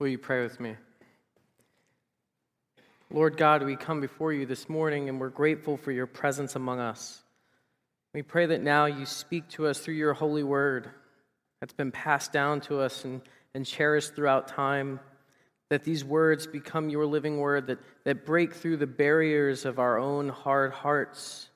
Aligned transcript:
Will 0.00 0.08
you 0.08 0.16
pray 0.16 0.42
with 0.42 0.58
me? 0.58 0.76
Lord 3.10 3.36
God, 3.36 3.62
we 3.62 3.76
come 3.76 4.00
before 4.00 4.32
you 4.32 4.46
this 4.46 4.66
morning 4.66 5.10
and 5.10 5.20
we're 5.20 5.28
grateful 5.28 5.76
for 5.76 5.92
your 5.92 6.06
presence 6.06 6.56
among 6.56 6.80
us. 6.80 7.22
We 8.14 8.22
pray 8.22 8.46
that 8.46 8.62
now 8.62 8.86
you 8.86 9.04
speak 9.04 9.46
to 9.50 9.66
us 9.66 9.78
through 9.78 9.96
your 9.96 10.14
holy 10.14 10.42
word 10.42 10.88
that's 11.60 11.74
been 11.74 11.92
passed 11.92 12.32
down 12.32 12.62
to 12.62 12.80
us 12.80 13.04
and, 13.04 13.20
and 13.54 13.66
cherished 13.66 14.14
throughout 14.14 14.48
time, 14.48 15.00
that 15.68 15.84
these 15.84 16.02
words 16.02 16.46
become 16.46 16.88
your 16.88 17.04
living 17.04 17.36
word 17.36 17.66
that, 17.66 17.78
that 18.04 18.24
break 18.24 18.54
through 18.54 18.78
the 18.78 18.86
barriers 18.86 19.66
of 19.66 19.78
our 19.78 19.98
own 19.98 20.30
hard 20.30 20.72
hearts 20.72 21.50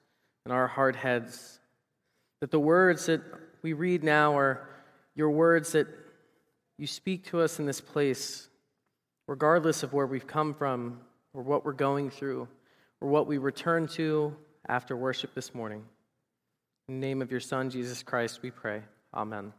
and 0.45 0.53
our 0.53 0.67
hard 0.67 0.97
heads. 0.97 1.61
That 2.41 2.51
the 2.51 2.61
words 2.61 3.07
that 3.07 3.23
we 3.63 3.73
read 3.73 4.05
now 4.05 4.37
are 4.37 4.69
your 5.15 5.31
words 5.31 5.73
that 5.73 5.89
you 6.79 6.87
speak 6.87 7.25
to 7.27 7.41
us 7.41 7.59
in 7.59 7.67
this 7.67 7.81
place, 7.81 8.49
regardless 9.27 9.82
of 9.82 9.93
where 9.93 10.07
we've 10.07 10.27
come 10.27 10.55
from 10.55 11.01
or 11.32 11.43
what 11.43 11.65
we're 11.65 11.73
going 11.73 12.11
through 12.11 12.49
or 13.01 13.09
what 13.09 13.27
we 13.27 13.39
return 13.39 13.87
to 13.87 14.35
after 14.69 14.96
worship 14.96 15.35
this 15.35 15.55
morning. 15.55 15.85
In 16.89 17.01
the 17.01 17.07
name 17.07 17.23
of 17.23 17.31
your 17.31 17.41
Son, 17.41 17.71
Jesus 17.71 18.03
Christ, 18.03 18.41
we 18.43 18.51
pray. 18.51 18.82
Amen. 19.15 19.53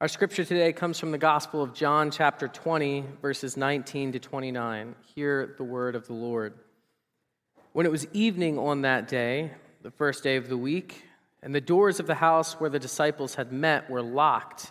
Our 0.00 0.08
scripture 0.08 0.44
today 0.44 0.74
comes 0.74 1.00
from 1.00 1.10
the 1.10 1.18
Gospel 1.18 1.62
of 1.62 1.72
John, 1.72 2.10
chapter 2.10 2.48
20, 2.48 3.04
verses 3.22 3.56
19 3.56 4.12
to 4.12 4.18
29. 4.18 4.94
Hear 5.14 5.54
the 5.56 5.64
word 5.64 5.94
of 5.94 6.06
the 6.06 6.12
Lord. 6.12 6.52
When 7.72 7.86
it 7.86 7.92
was 7.92 8.06
evening 8.12 8.58
on 8.58 8.82
that 8.82 9.08
day, 9.08 9.52
the 9.82 9.90
first 9.90 10.22
day 10.22 10.36
of 10.36 10.48
the 10.48 10.56
week, 10.58 11.02
and 11.42 11.54
the 11.54 11.62
doors 11.62 11.98
of 11.98 12.06
the 12.06 12.14
house 12.14 12.60
where 12.60 12.68
the 12.68 12.78
disciples 12.78 13.36
had 13.36 13.52
met 13.52 13.88
were 13.88 14.02
locked, 14.02 14.70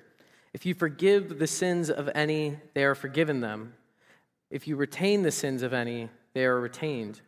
If 0.53 0.65
you 0.65 0.73
forgive 0.73 1.39
the 1.39 1.47
sins 1.47 1.89
of 1.89 2.09
any, 2.13 2.57
they 2.73 2.83
are 2.83 2.95
forgiven 2.95 3.41
them. 3.41 3.73
If 4.49 4.67
you 4.67 4.75
retain 4.75 5.23
the 5.23 5.31
sins 5.31 5.63
of 5.63 5.73
any, 5.73 6.09
they 6.33 6.45
are 6.45 6.59
retained. 6.59 7.21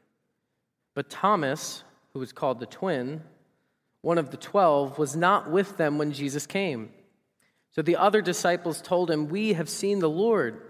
But 0.93 1.09
Thomas, 1.09 1.83
who 2.13 2.19
was 2.19 2.33
called 2.33 2.59
the 2.59 2.65
twin, 2.65 3.23
one 4.01 4.17
of 4.17 4.31
the 4.31 4.37
twelve, 4.37 4.97
was 4.97 5.15
not 5.15 5.49
with 5.49 5.77
them 5.77 5.97
when 5.97 6.11
Jesus 6.11 6.45
came. 6.45 6.91
So 7.71 7.81
the 7.81 7.95
other 7.95 8.21
disciples 8.21 8.81
told 8.81 9.09
him, 9.09 9.29
We 9.29 9.53
have 9.53 9.69
seen 9.69 9.99
the 9.99 10.09
Lord. 10.09 10.61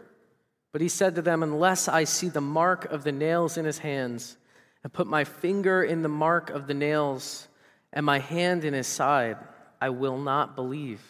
But 0.72 0.82
he 0.82 0.88
said 0.88 1.16
to 1.16 1.22
them, 1.22 1.44
Unless 1.44 1.88
I 1.88 2.04
see 2.04 2.30
the 2.30 2.42
mark 2.42 2.86
of 2.86 3.04
the 3.04 3.12
nails 3.12 3.58
in 3.58 3.66
his 3.66 3.80
hands, 3.80 4.38
and 4.84 4.94
put 4.94 5.08
my 5.08 5.24
finger 5.24 5.84
in 5.84 6.02
the 6.02 6.10
mark 6.10 6.50
of 6.50 6.68
the 6.68 6.74
nails, 6.74 7.48
and 7.92 8.06
my 8.06 8.20
hand 8.20 8.64
in 8.64 8.74
his 8.74 8.88
side, 8.88 9.38
I 9.82 9.90
will 9.90 10.18
not 10.18 10.56
believe. 10.56 11.02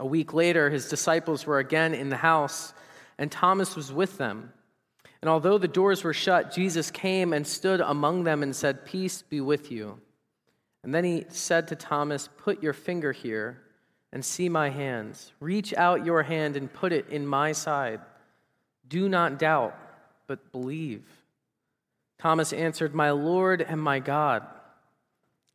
A 0.00 0.06
week 0.06 0.34
later, 0.34 0.70
his 0.70 0.88
disciples 0.88 1.46
were 1.46 1.58
again 1.58 1.94
in 1.94 2.08
the 2.08 2.16
house, 2.16 2.74
and 3.18 3.30
Thomas 3.30 3.76
was 3.76 3.92
with 3.92 4.18
them. 4.18 4.52
And 5.22 5.28
although 5.30 5.56
the 5.56 5.68
doors 5.68 6.04
were 6.04 6.12
shut, 6.12 6.52
Jesus 6.52 6.90
came 6.90 7.32
and 7.32 7.46
stood 7.46 7.80
among 7.80 8.24
them 8.24 8.42
and 8.42 8.54
said, 8.54 8.84
Peace 8.84 9.22
be 9.22 9.40
with 9.40 9.70
you. 9.72 10.00
And 10.82 10.94
then 10.94 11.04
he 11.04 11.24
said 11.28 11.68
to 11.68 11.76
Thomas, 11.76 12.28
Put 12.36 12.62
your 12.62 12.74
finger 12.74 13.12
here 13.12 13.62
and 14.12 14.24
see 14.24 14.48
my 14.48 14.68
hands. 14.68 15.32
Reach 15.40 15.72
out 15.74 16.04
your 16.04 16.22
hand 16.22 16.56
and 16.56 16.72
put 16.72 16.92
it 16.92 17.08
in 17.08 17.26
my 17.26 17.52
side. 17.52 18.00
Do 18.86 19.08
not 19.08 19.38
doubt, 19.38 19.76
but 20.26 20.52
believe. 20.52 21.04
Thomas 22.18 22.52
answered, 22.52 22.94
My 22.94 23.12
Lord 23.12 23.62
and 23.62 23.80
my 23.80 24.00
God. 24.00 24.46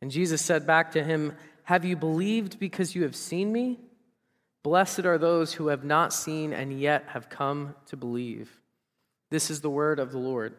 And 0.02 0.10
Jesus 0.10 0.42
said 0.42 0.66
back 0.66 0.92
to 0.92 1.04
him, 1.04 1.34
Have 1.64 1.84
you 1.84 1.94
believed 1.94 2.58
because 2.58 2.94
you 2.94 3.02
have 3.04 3.14
seen 3.14 3.52
me? 3.52 3.78
Blessed 4.62 5.06
are 5.06 5.16
those 5.16 5.54
who 5.54 5.68
have 5.68 5.84
not 5.84 6.12
seen 6.12 6.52
and 6.52 6.78
yet 6.78 7.04
have 7.08 7.30
come 7.30 7.74
to 7.86 7.96
believe. 7.96 8.60
This 9.30 9.50
is 9.50 9.60
the 9.62 9.70
word 9.70 9.98
of 9.98 10.12
the 10.12 10.18
Lord. 10.18 10.54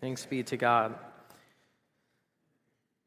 Thanks 0.00 0.24
be 0.24 0.42
to 0.44 0.56
God. 0.56 0.94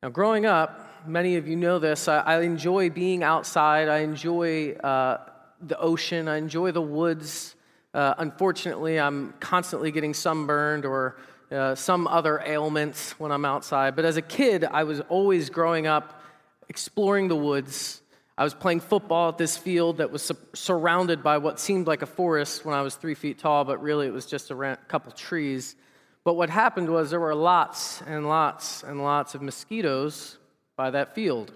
Now, 0.02 0.10
growing 0.10 0.46
up, 0.46 1.08
many 1.08 1.38
of 1.38 1.48
you 1.48 1.56
know 1.56 1.80
this, 1.80 2.10
I, 2.10 2.20
I 2.20 2.42
enjoy 2.42 2.90
being 2.90 3.24
outside. 3.24 3.88
I 3.88 4.00
enjoy 4.00 4.74
uh, 4.74 5.20
the 5.62 5.80
ocean. 5.80 6.28
I 6.28 6.38
enjoy 6.38 6.72
the 6.72 6.82
woods. 6.82 7.56
Uh, 7.94 8.14
unfortunately, 8.18 9.00
I'm 9.00 9.34
constantly 9.40 9.92
getting 9.92 10.14
sunburned 10.14 10.86
or 10.86 11.18
uh, 11.50 11.76
some 11.76 12.08
other 12.08 12.42
ailments 12.46 13.18
when 13.20 13.32
I'm 13.32 13.46
outside. 13.46 13.96
But 13.96 14.04
as 14.04 14.18
a 14.18 14.22
kid, 14.22 14.66
I 14.66 14.84
was 14.84 15.00
always 15.02 15.50
growing 15.50 15.88
up 15.88 16.22
exploring 16.68 17.30
the 17.30 17.36
woods 17.36 18.03
I 18.38 18.44
was 18.44 18.56
playing 18.56 18.80
football 18.80 19.30
at 19.30 19.38
this 19.38 19.58
field 19.58 19.98
that 19.98 20.12
was 20.12 20.24
su- 20.24 20.38
surrounded 20.54 21.22
by 21.22 21.38
what 21.38 21.60
seemed 21.60 21.86
like 21.86 22.02
a 22.02 22.08
forest 22.08 22.66
when 22.66 22.74
I 22.74 22.82
was 22.82 22.96
three 22.96 23.14
feet 23.14 23.38
tall, 23.38 23.64
but 23.64 23.82
really 23.82 24.08
it 24.08 24.14
was 24.14 24.26
just 24.26 24.50
a 24.50 24.78
couple 24.88 25.12
trees. 25.12 25.76
But 26.24 26.34
what 26.34 26.50
happened 26.50 26.90
was 26.90 27.12
there 27.12 27.20
were 27.20 27.36
lots 27.36 28.02
and 28.02 28.28
lots 28.28 28.82
and 28.82 29.04
lots 29.04 29.36
of 29.36 29.42
mosquitoes 29.42 30.38
by 30.76 30.90
that 30.92 31.14
field. 31.14 31.52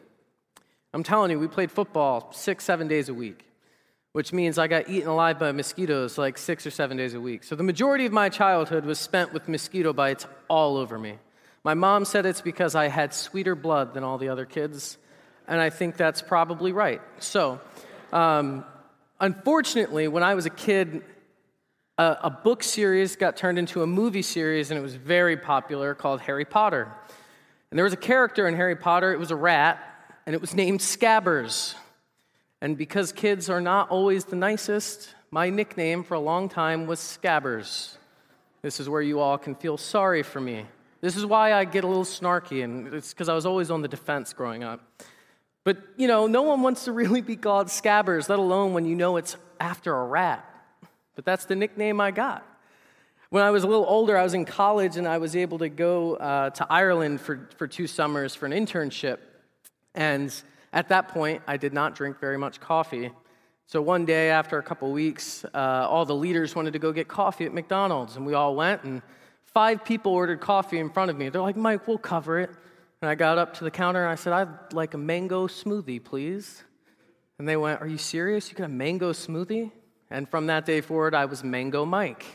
I'm 0.93 1.03
telling 1.03 1.31
you, 1.31 1.39
we 1.39 1.47
played 1.47 1.71
football 1.71 2.31
six, 2.31 2.63
seven 2.63 2.87
days 2.87 3.09
a 3.09 3.13
week, 3.13 3.45
which 4.11 4.31
means 4.31 4.59
I 4.59 4.67
got 4.67 4.87
eaten 4.87 5.09
alive 5.09 5.39
by 5.39 5.51
mosquitoes 5.51 6.17
like 6.17 6.37
six 6.37 6.65
or 6.67 6.71
seven 6.71 6.95
days 6.95 7.15
a 7.15 7.21
week. 7.21 7.43
So 7.43 7.55
the 7.55 7.63
majority 7.63 8.05
of 8.05 8.11
my 8.11 8.29
childhood 8.29 8.85
was 8.85 8.99
spent 8.99 9.33
with 9.33 9.47
mosquito 9.47 9.93
bites 9.93 10.27
all 10.47 10.77
over 10.77 10.99
me. 10.99 11.17
My 11.63 11.73
mom 11.73 12.05
said 12.05 12.27
it's 12.27 12.41
because 12.41 12.75
I 12.75 12.87
had 12.87 13.13
sweeter 13.13 13.55
blood 13.55 13.95
than 13.95 14.03
all 14.03 14.19
the 14.19 14.29
other 14.29 14.45
kids 14.45 14.97
and 15.47 15.61
I 15.61 15.69
think 15.69 15.97
that's 15.97 16.21
probably 16.21 16.71
right. 16.71 17.01
So, 17.19 17.59
um, 18.11 18.65
unfortunately, 19.19 20.07
when 20.07 20.23
I 20.23 20.35
was 20.35 20.45
a 20.45 20.49
kid, 20.49 21.03
a, 21.97 22.17
a, 22.23 22.29
book 22.29 22.63
series 22.63 23.15
got 23.15 23.37
turned 23.37 23.57
into 23.57 23.81
a 23.81 23.87
movie 23.87 24.21
series, 24.21 24.71
and 24.71 24.77
it 24.77 24.81
was 24.83 24.95
very 24.95 25.37
popular 25.37 25.95
called 25.95 26.21
Harry 26.21 26.45
Potter. 26.45 26.91
And 27.71 27.77
there 27.77 27.83
was 27.83 27.93
a 27.93 27.97
character 27.97 28.47
in 28.47 28.55
Harry 28.55 28.75
Potter, 28.75 29.13
it 29.13 29.19
was 29.19 29.31
a 29.31 29.35
rat, 29.35 29.79
and 30.25 30.33
it 30.33 30.41
was 30.41 30.53
named 30.53 30.79
Scabbers. 30.79 31.75
And 32.61 32.77
because 32.77 33.11
kids 33.11 33.49
are 33.49 33.61
not 33.61 33.89
always 33.89 34.25
the 34.25 34.35
nicest, 34.35 35.13
my 35.31 35.49
nickname 35.49 36.03
for 36.03 36.15
a 36.15 36.19
long 36.19 36.49
time 36.49 36.87
was 36.87 36.99
Scabbers. 36.99 37.97
This 38.61 38.79
is 38.79 38.89
where 38.89 39.01
you 39.01 39.19
all 39.19 39.37
can 39.37 39.55
feel 39.55 39.77
sorry 39.77 40.23
for 40.23 40.41
me. 40.41 40.65
This 40.99 41.15
is 41.15 41.25
why 41.25 41.53
I 41.53 41.65
get 41.65 41.83
a 41.83 41.87
little 41.87 42.03
snarky, 42.03 42.63
and 42.63 42.93
it's 42.93 43.13
because 43.13 43.29
I 43.29 43.35
was 43.35 43.45
always 43.45 43.69
on 43.69 43.81
the 43.81 43.87
defense 43.87 44.33
growing 44.33 44.63
up. 44.63 44.81
But, 45.67 45.79
you 45.97 46.07
know, 46.07 46.27
no 46.27 46.43
one 46.43 46.61
wants 46.61 46.85
to 46.85 46.91
really 46.93 47.19
be 47.19 47.35
called 47.35 47.67
Scabbers, 47.67 48.29
let 48.29 48.39
alone 48.39 48.71
when 48.71 48.85
you 48.85 48.95
know 48.95 49.17
it's 49.17 49.35
after 49.59 49.93
a 49.93 50.05
rat. 50.05 50.49
But 51.13 51.25
that's 51.25 51.43
the 51.43 51.57
nickname 51.57 51.99
I 51.99 52.11
got. 52.11 52.47
When 53.31 53.43
I 53.43 53.51
was 53.51 53.65
a 53.65 53.67
little 53.67 53.85
older, 53.85 54.17
I 54.17 54.23
was 54.23 54.33
in 54.33 54.45
college 54.45 54.95
and 54.95 55.05
I 55.05 55.17
was 55.17 55.35
able 55.35 55.57
to 55.57 55.67
go 55.67 56.15
uh, 56.15 56.51
to 56.51 56.67
Ireland 56.69 57.19
for, 57.19 57.49
for 57.57 57.67
two 57.67 57.85
summers 57.85 58.33
for 58.33 58.45
an 58.45 58.53
internship. 58.53 59.17
And 59.93 60.33
at 60.71 60.87
that 60.87 61.09
point, 61.09 61.41
I 61.47 61.57
did 61.57 61.73
not 61.73 61.95
drink 61.95 62.17
very 62.21 62.37
much 62.37 62.61
coffee. 62.61 63.11
So 63.65 63.81
one 63.81 64.05
day, 64.05 64.29
after 64.29 64.57
a 64.57 64.63
couple 64.63 64.89
weeks, 64.93 65.43
uh, 65.53 65.57
all 65.89 66.05
the 66.05 66.15
leaders 66.15 66.55
wanted 66.55 66.71
to 66.71 66.79
go 66.79 66.93
get 66.93 67.09
coffee 67.09 67.43
at 67.43 67.53
McDonald's, 67.53 68.15
and 68.15 68.25
we 68.25 68.35
all 68.35 68.55
went, 68.55 68.83
and 68.83 69.01
five 69.43 69.83
people 69.83 70.13
ordered 70.13 70.39
coffee 70.39 70.79
in 70.79 70.89
front 70.89 71.11
of 71.11 71.17
me. 71.17 71.27
They're 71.27 71.41
like, 71.41 71.57
Mike, 71.57 71.89
we'll 71.89 71.97
cover 71.97 72.39
it. 72.39 72.51
And 73.01 73.09
I 73.11 73.15
got 73.15 73.37
up 73.37 73.53
to 73.55 73.63
the 73.63 73.71
counter 73.71 74.01
and 74.01 74.11
I 74.11 74.15
said, 74.15 74.33
I'd 74.33 74.73
like 74.73 74.95
a 74.95 74.97
mango 74.97 75.47
smoothie, 75.47 76.03
please. 76.03 76.63
And 77.37 77.47
they 77.47 77.55
went, 77.55 77.79
Are 77.79 77.87
you 77.87 77.99
serious? 77.99 78.49
You 78.49 78.55
got 78.55 78.65
a 78.65 78.69
mango 78.69 79.13
smoothie? 79.13 79.71
And 80.09 80.27
from 80.27 80.47
that 80.47 80.65
day 80.65 80.81
forward, 80.81 81.13
I 81.13 81.25
was 81.25 81.43
Mango 81.43 81.85
Mike. 81.85 82.25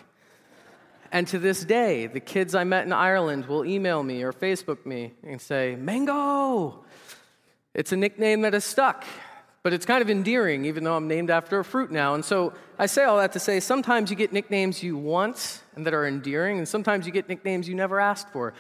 And 1.11 1.27
to 1.29 1.39
this 1.39 1.65
day, 1.65 2.07
the 2.07 2.21
kids 2.21 2.55
I 2.55 2.65
met 2.65 2.87
in 2.87 2.93
Ireland 2.93 3.47
will 3.47 3.65
email 3.65 4.03
me 4.03 4.23
or 4.23 4.33
Facebook 4.33 4.87
me 4.87 5.13
and 5.23 5.41
say, 5.41 5.75
Mango! 5.75 6.85
It's 7.75 7.91
a 7.91 7.97
nickname 7.97 8.43
that 8.43 8.53
has 8.53 8.65
stuck, 8.65 9.05
but 9.63 9.73
it's 9.73 9.87
kind 9.87 10.03
of 10.03 10.11
endearing, 10.11 10.67
even 10.67 10.85
though 10.85 10.95
I'm 10.95 11.09
named 11.09 11.31
after 11.31 11.59
a 11.59 11.65
fruit 11.65 11.91
now. 11.91 12.15
And 12.15 12.25
so 12.25 12.53
I 12.79 12.87
say 12.87 13.05
all 13.05 13.17
that 13.17 13.33
to 13.33 13.41
say 13.41 13.61
sometimes 13.61 14.11
you 14.11 14.17
get 14.17 14.33
nicknames 14.33 14.83
you 14.83 14.97
want 14.97 15.63
and 15.75 15.87
that 15.87 15.95
are 15.95 16.07
endearing, 16.07 16.59
and 16.59 16.69
sometimes 16.69 17.07
you 17.07 17.13
get 17.13 17.29
nicknames 17.29 17.69
you 17.69 17.75
never 17.75 17.99
asked 17.99 18.29
for 18.29 18.55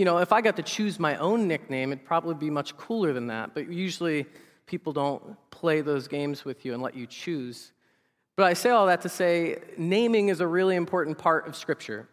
you 0.00 0.06
know, 0.06 0.16
if 0.16 0.32
I 0.32 0.40
got 0.40 0.56
to 0.56 0.62
choose 0.62 0.98
my 0.98 1.16
own 1.16 1.46
nickname, 1.46 1.92
it'd 1.92 2.06
probably 2.06 2.34
be 2.34 2.48
much 2.48 2.74
cooler 2.78 3.12
than 3.12 3.26
that. 3.26 3.52
But 3.52 3.70
usually 3.70 4.24
people 4.64 4.94
don't 4.94 5.36
play 5.50 5.82
those 5.82 6.08
games 6.08 6.42
with 6.42 6.64
you 6.64 6.72
and 6.72 6.82
let 6.82 6.94
you 6.94 7.06
choose. 7.06 7.72
But 8.34 8.46
I 8.46 8.54
say 8.54 8.70
all 8.70 8.86
that 8.86 9.02
to 9.02 9.10
say 9.10 9.58
naming 9.76 10.30
is 10.30 10.40
a 10.40 10.46
really 10.46 10.74
important 10.74 11.18
part 11.18 11.46
of 11.46 11.54
Scripture. 11.54 12.08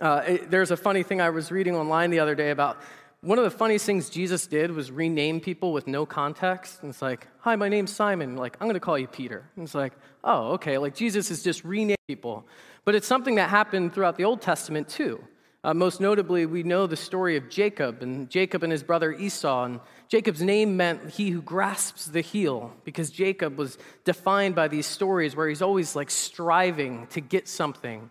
Uh, 0.00 0.22
it, 0.26 0.50
there's 0.50 0.70
a 0.70 0.78
funny 0.78 1.02
thing 1.02 1.20
I 1.20 1.28
was 1.28 1.52
reading 1.52 1.76
online 1.76 2.08
the 2.10 2.20
other 2.20 2.34
day 2.34 2.52
about 2.52 2.80
one 3.20 3.36
of 3.36 3.44
the 3.44 3.50
funniest 3.50 3.84
things 3.84 4.08
Jesus 4.08 4.46
did 4.46 4.70
was 4.70 4.90
rename 4.90 5.40
people 5.40 5.74
with 5.74 5.86
no 5.86 6.06
context. 6.06 6.80
And 6.80 6.88
it's 6.88 7.02
like, 7.02 7.26
hi, 7.40 7.54
my 7.54 7.68
name's 7.68 7.94
Simon. 7.94 8.36
Like, 8.38 8.56
I'm 8.62 8.66
going 8.66 8.80
to 8.80 8.80
call 8.80 8.98
you 8.98 9.08
Peter. 9.08 9.44
And 9.56 9.64
it's 9.64 9.74
like, 9.74 9.92
oh, 10.24 10.52
okay. 10.52 10.78
Like, 10.78 10.94
Jesus 10.94 11.30
is 11.30 11.42
just 11.42 11.64
renaming 11.66 11.98
people. 12.08 12.46
But 12.86 12.94
it's 12.94 13.06
something 13.06 13.34
that 13.34 13.50
happened 13.50 13.92
throughout 13.92 14.16
the 14.16 14.24
Old 14.24 14.40
Testament, 14.40 14.88
too. 14.88 15.22
Uh, 15.62 15.74
most 15.74 16.00
notably, 16.00 16.46
we 16.46 16.62
know 16.62 16.86
the 16.86 16.96
story 16.96 17.36
of 17.36 17.50
Jacob 17.50 18.02
and 18.02 18.30
Jacob 18.30 18.62
and 18.62 18.72
his 18.72 18.82
brother 18.82 19.12
Esau. 19.12 19.64
And 19.64 19.80
Jacob's 20.08 20.40
name 20.40 20.76
meant 20.76 21.10
he 21.10 21.30
who 21.30 21.42
grasps 21.42 22.06
the 22.06 22.22
heel 22.22 22.72
because 22.84 23.10
Jacob 23.10 23.58
was 23.58 23.76
defined 24.04 24.54
by 24.54 24.68
these 24.68 24.86
stories 24.86 25.36
where 25.36 25.48
he's 25.48 25.60
always 25.60 25.94
like 25.94 26.10
striving 26.10 27.06
to 27.08 27.20
get 27.20 27.46
something. 27.46 28.08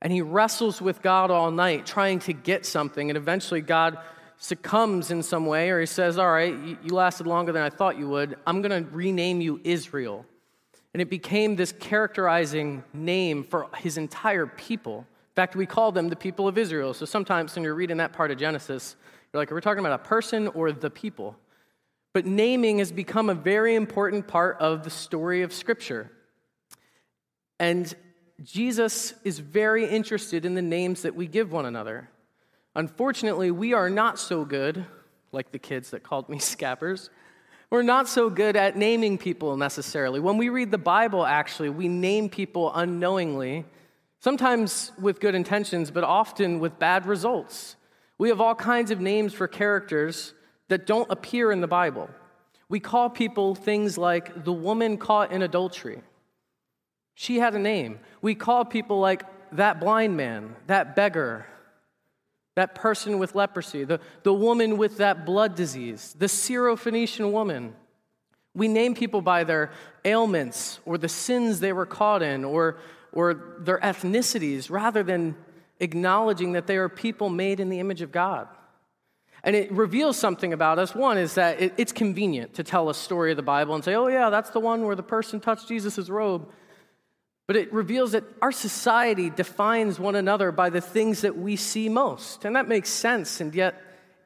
And 0.00 0.12
he 0.12 0.22
wrestles 0.22 0.80
with 0.80 1.02
God 1.02 1.32
all 1.32 1.50
night 1.50 1.84
trying 1.84 2.20
to 2.20 2.32
get 2.32 2.64
something. 2.64 3.10
And 3.10 3.16
eventually, 3.16 3.60
God 3.60 3.98
succumbs 4.36 5.10
in 5.10 5.24
some 5.24 5.46
way, 5.46 5.70
or 5.70 5.80
he 5.80 5.86
says, 5.86 6.16
All 6.16 6.30
right, 6.30 6.54
you 6.54 6.94
lasted 6.94 7.26
longer 7.26 7.50
than 7.50 7.62
I 7.62 7.70
thought 7.70 7.98
you 7.98 8.08
would. 8.08 8.36
I'm 8.46 8.62
going 8.62 8.84
to 8.84 8.88
rename 8.90 9.40
you 9.40 9.60
Israel. 9.64 10.24
And 10.94 11.02
it 11.02 11.10
became 11.10 11.56
this 11.56 11.72
characterizing 11.72 12.84
name 12.94 13.42
for 13.42 13.68
his 13.78 13.98
entire 13.98 14.46
people. 14.46 15.06
In 15.38 15.40
fact, 15.40 15.54
we 15.54 15.66
call 15.66 15.92
them 15.92 16.08
the 16.08 16.16
people 16.16 16.48
of 16.48 16.58
Israel. 16.58 16.92
So 16.92 17.06
sometimes 17.06 17.54
when 17.54 17.62
you're 17.62 17.76
reading 17.76 17.98
that 17.98 18.12
part 18.12 18.32
of 18.32 18.38
Genesis, 18.38 18.96
you're 19.32 19.40
like, 19.40 19.52
Are 19.52 19.54
we 19.54 19.60
talking 19.60 19.78
about 19.78 19.92
a 19.92 20.02
person 20.02 20.48
or 20.48 20.72
the 20.72 20.90
people? 20.90 21.36
But 22.12 22.26
naming 22.26 22.78
has 22.78 22.90
become 22.90 23.30
a 23.30 23.34
very 23.34 23.76
important 23.76 24.26
part 24.26 24.56
of 24.58 24.82
the 24.82 24.90
story 24.90 25.42
of 25.42 25.52
Scripture. 25.52 26.10
And 27.60 27.94
Jesus 28.42 29.14
is 29.22 29.38
very 29.38 29.88
interested 29.88 30.44
in 30.44 30.56
the 30.56 30.60
names 30.60 31.02
that 31.02 31.14
we 31.14 31.28
give 31.28 31.52
one 31.52 31.66
another. 31.66 32.10
Unfortunately, 32.74 33.52
we 33.52 33.74
are 33.74 33.88
not 33.88 34.18
so 34.18 34.44
good, 34.44 34.84
like 35.30 35.52
the 35.52 35.60
kids 35.60 35.90
that 35.90 36.02
called 36.02 36.28
me 36.28 36.38
Scabbers. 36.40 37.10
We're 37.70 37.82
not 37.82 38.08
so 38.08 38.28
good 38.28 38.56
at 38.56 38.76
naming 38.76 39.18
people 39.18 39.56
necessarily. 39.56 40.18
When 40.18 40.36
we 40.36 40.48
read 40.48 40.72
the 40.72 40.78
Bible, 40.78 41.24
actually, 41.24 41.68
we 41.68 41.86
name 41.86 42.28
people 42.28 42.72
unknowingly, 42.74 43.66
sometimes 44.20 44.92
with 45.00 45.20
good 45.20 45.34
intentions, 45.34 45.90
but 45.90 46.04
often 46.04 46.60
with 46.60 46.78
bad 46.78 47.06
results. 47.06 47.76
We 48.18 48.28
have 48.30 48.40
all 48.40 48.54
kinds 48.54 48.90
of 48.90 49.00
names 49.00 49.32
for 49.32 49.46
characters 49.46 50.34
that 50.68 50.86
don't 50.86 51.10
appear 51.10 51.52
in 51.52 51.60
the 51.60 51.68
Bible. 51.68 52.10
We 52.68 52.80
call 52.80 53.08
people 53.08 53.54
things 53.54 53.96
like 53.96 54.44
the 54.44 54.52
woman 54.52 54.98
caught 54.98 55.32
in 55.32 55.42
adultery. 55.42 56.02
She 57.14 57.38
had 57.38 57.54
a 57.54 57.58
name. 57.58 58.00
We 58.20 58.34
call 58.34 58.64
people 58.64 59.00
like 59.00 59.24
that 59.52 59.80
blind 59.80 60.16
man, 60.16 60.54
that 60.66 60.94
beggar, 60.94 61.46
that 62.56 62.74
person 62.74 63.18
with 63.18 63.34
leprosy, 63.34 63.84
the, 63.84 64.00
the 64.24 64.34
woman 64.34 64.76
with 64.76 64.98
that 64.98 65.24
blood 65.24 65.54
disease, 65.54 66.14
the 66.18 66.26
Syrophoenician 66.26 67.32
woman. 67.32 67.74
We 68.54 68.68
name 68.68 68.94
people 68.94 69.22
by 69.22 69.44
their 69.44 69.70
ailments 70.04 70.80
or 70.84 70.98
the 70.98 71.08
sins 71.08 71.60
they 71.60 71.72
were 71.72 71.86
caught 71.86 72.22
in 72.22 72.44
or, 72.44 72.78
or 73.12 73.56
their 73.60 73.78
ethnicities 73.78 74.70
rather 74.70 75.02
than 75.02 75.36
acknowledging 75.80 76.52
that 76.52 76.66
they 76.66 76.76
are 76.76 76.88
people 76.88 77.28
made 77.28 77.60
in 77.60 77.68
the 77.68 77.80
image 77.80 78.02
of 78.02 78.12
God. 78.12 78.48
And 79.44 79.54
it 79.54 79.70
reveals 79.70 80.16
something 80.16 80.52
about 80.52 80.78
us. 80.78 80.94
One 80.94 81.16
is 81.16 81.34
that 81.34 81.60
it, 81.60 81.74
it's 81.76 81.92
convenient 81.92 82.54
to 82.54 82.64
tell 82.64 82.90
a 82.90 82.94
story 82.94 83.30
of 83.30 83.36
the 83.36 83.42
Bible 83.42 83.74
and 83.74 83.84
say, 83.84 83.94
oh, 83.94 84.08
yeah, 84.08 84.30
that's 84.30 84.50
the 84.50 84.60
one 84.60 84.84
where 84.84 84.96
the 84.96 85.02
person 85.02 85.38
touched 85.40 85.68
Jesus' 85.68 86.08
robe. 86.08 86.50
But 87.46 87.56
it 87.56 87.72
reveals 87.72 88.12
that 88.12 88.24
our 88.42 88.52
society 88.52 89.30
defines 89.30 89.98
one 89.98 90.16
another 90.16 90.52
by 90.52 90.70
the 90.70 90.80
things 90.80 91.22
that 91.22 91.38
we 91.38 91.56
see 91.56 91.88
most. 91.88 92.44
And 92.44 92.56
that 92.56 92.68
makes 92.68 92.90
sense, 92.90 93.40
and 93.40 93.54
yet 93.54 93.80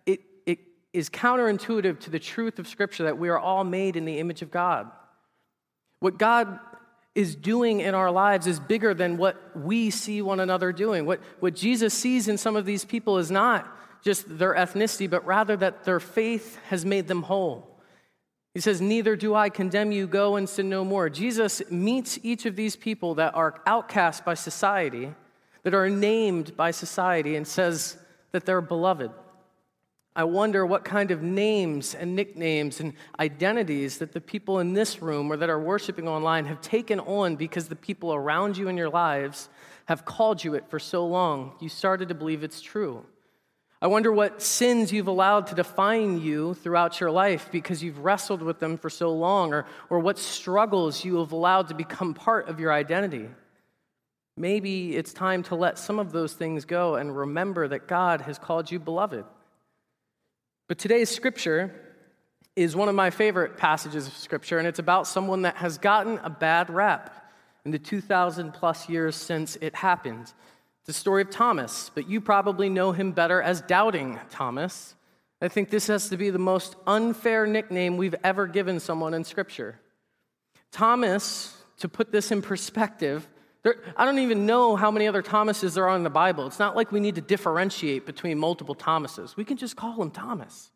it, 0.07 0.23
it 0.45 0.59
is 0.93 1.09
counterintuitive 1.09 2.01
to 2.01 2.11
the 2.11 2.19
truth 2.19 2.59
of 2.59 2.67
Scripture 2.67 3.05
that 3.05 3.19
we 3.19 3.29
are 3.29 3.39
all 3.39 3.63
made 3.63 3.97
in 3.97 4.07
the 4.07 4.19
image 4.19 4.43
of 4.43 4.51
God. 4.51 4.91
What 6.01 6.19
God 6.19 6.59
is 7.15 7.37
doing 7.37 7.81
in 7.81 7.95
our 7.95 8.11
lives 8.11 8.47
is 8.47 8.59
bigger 8.59 8.95
than 8.95 9.19
what 9.19 9.37
we 9.57 9.91
see 9.91 10.23
one 10.23 10.41
another 10.41 10.73
doing. 10.73 11.05
What, 11.05 11.21
what 11.41 11.55
Jesus 11.55 11.93
sees 11.93 12.29
in 12.29 12.39
some 12.39 12.57
of 12.57 12.65
these 12.65 12.85
people 12.85 13.19
is 13.19 13.31
not 13.31 13.69
just 14.03 14.39
their 14.39 14.55
ethnicity, 14.55 15.09
but 15.09 15.25
rather 15.27 15.57
that 15.57 15.85
their 15.85 16.01
faith 16.01 16.59
has 16.69 16.85
made 16.85 17.09
them 17.09 17.23
whole. 17.23 17.69
He 18.55 18.61
says, 18.61 18.81
Neither 18.81 19.17
do 19.17 19.35
I 19.35 19.49
condemn 19.49 19.93
you, 19.93 20.07
go 20.07 20.37
and 20.37 20.49
sin 20.49 20.69
no 20.69 20.85
more. 20.85 21.09
Jesus 21.09 21.63
meets 21.71 22.19
each 22.23 22.47
of 22.47 22.57
these 22.57 22.77
people 22.77 23.15
that 23.17 23.35
are 23.35 23.61
outcast 23.67 24.25
by 24.25 24.35
society, 24.35 25.15
that 25.63 25.75
are 25.75 25.89
named 25.89 26.57
by 26.57 26.71
society, 26.71 27.37
and 27.37 27.47
says 27.47 27.97
that 28.33 28.45
they're 28.45 28.61
beloved. 28.61 29.11
I 30.15 30.25
wonder 30.25 30.67
what 30.67 30.85
kind 30.85 31.11
of 31.11 31.23
names 31.23 31.95
and 31.95 32.15
nicknames 32.15 32.81
and 32.81 32.93
identities 33.19 33.99
that 33.99 34.13
the 34.13 34.21
people 34.21 34.59
in 34.59 34.75
this 34.75 35.01
room 35.01 35.33
or 35.33 35.39
that 35.39 35.49
are 35.49 35.59
worshiping 35.59 36.07
online 36.07 36.45
have 36.45 36.61
taken 36.61 37.01
on 37.01 37.37
because 37.37 37.69
the 37.69 37.77
people 37.77 38.13
around 38.13 38.59
you 38.59 38.69
in 38.69 38.77
your 38.77 38.91
lives 38.91 39.49
have 39.87 40.05
called 40.05 40.45
you 40.45 40.55
it 40.55 40.69
for 40.69 40.79
so 40.79 41.07
long, 41.07 41.53
you 41.61 41.69
started 41.69 42.09
to 42.09 42.15
believe 42.15 42.45
it's 42.45 42.61
true. 42.61 43.05
I 43.81 43.89
wonder 43.89 44.13
what 44.13 44.41
sins 44.41 44.93
you've 44.93 45.09
allowed 45.09 45.49
to 45.49 45.57
define 45.57 46.21
you 46.21 46.55
throughout 46.55 47.01
your 47.01 47.11
life 47.11 47.49
because 47.51 47.83
you've 47.83 47.99
wrestled 47.99 48.41
with 48.41 48.61
them 48.61 48.79
for 48.79 48.89
so 48.89 49.13
long, 49.13 49.53
or, 49.53 49.67
or 49.91 49.99
what 49.99 50.19
struggles 50.19 51.05
you 51.05 51.17
have 51.17 51.33
allowed 51.33 51.67
to 51.69 51.75
become 51.75 52.15
part 52.15 52.49
of 52.49 52.61
your 52.61 52.73
identity. 52.73 53.29
Maybe 54.37 54.95
it's 54.95 55.13
time 55.13 55.43
to 55.45 55.57
let 55.57 55.79
some 55.79 55.99
of 55.99 56.13
those 56.13 56.35
things 56.35 56.65
go 56.65 56.95
and 56.95 57.17
remember 57.17 57.67
that 57.67 57.89
God 57.89 58.21
has 58.21 58.39
called 58.39 58.71
you 58.71 58.79
beloved. 58.79 59.25
But 60.73 60.79
today's 60.79 61.11
scripture 61.11 61.71
is 62.57 62.75
one 62.75 62.89
of 62.89 62.95
my 62.95 63.11
favorite 63.11 63.59
passages 63.59 64.07
of 64.07 64.17
scripture, 64.17 64.59
and 64.59 64.67
it's 64.67 64.79
about 64.79 65.07
someone 65.07 65.43
that 65.43 65.57
has 65.57 65.77
gotten 65.77 66.17
a 66.23 66.31
bad 66.31 66.71
rap 66.71 67.31
in 67.67 67.73
the 67.73 67.79
2,000 67.79 68.53
plus 68.53 68.89
years 68.89 69.15
since 69.15 69.57
it 69.57 69.75
happened. 69.75 70.33
It's 70.79 70.87
the 70.87 70.95
story 70.95 71.21
of 71.21 71.29
Thomas, 71.29 71.91
but 71.95 72.09
you 72.09 72.23
probably 72.23 72.71
know 72.71 72.93
him 72.93 73.13
better 73.13 73.43
as 73.43 73.61
Doubting 73.61 74.19
Thomas. 74.31 74.95
I 75.43 75.49
think 75.49 75.69
this 75.69 75.89
has 75.89 76.09
to 76.09 76.17
be 76.17 76.31
the 76.31 76.39
most 76.39 76.75
unfair 76.87 77.47
nickname 77.47 77.99
we've 77.99 78.17
ever 78.25 78.47
given 78.47 78.81
someone 78.81 79.13
in 79.13 79.25
Scripture. 79.25 79.79
Thomas, 80.71 81.55
to 81.81 81.89
put 81.91 82.13
this 82.13 82.33
in 82.33 82.41
perspective, 82.41 83.29
there, 83.63 83.77
I 83.97 84.05
don't 84.05 84.19
even 84.19 84.47
know 84.47 84.77
how 84.77 84.91
many 84.91 85.07
other 85.07 85.23
Thomases 85.23 85.75
there 85.75 85.89
are 85.89 85.97
in 85.97 86.03
the 86.03 86.11
Bible. 86.11 86.47
It's 86.47 86.59
not 86.59 86.75
like 86.75 86.91
we 86.91 87.01
need 87.01 87.15
to 87.15 87.21
differentiate 87.21 88.07
between 88.07 88.39
multiple 88.39 88.75
Thomases. 88.75 89.37
We 89.37 89.45
can 89.45 89.57
just 89.57 89.77
call 89.77 90.01
him 90.03 90.11
Thomas. 90.11 90.71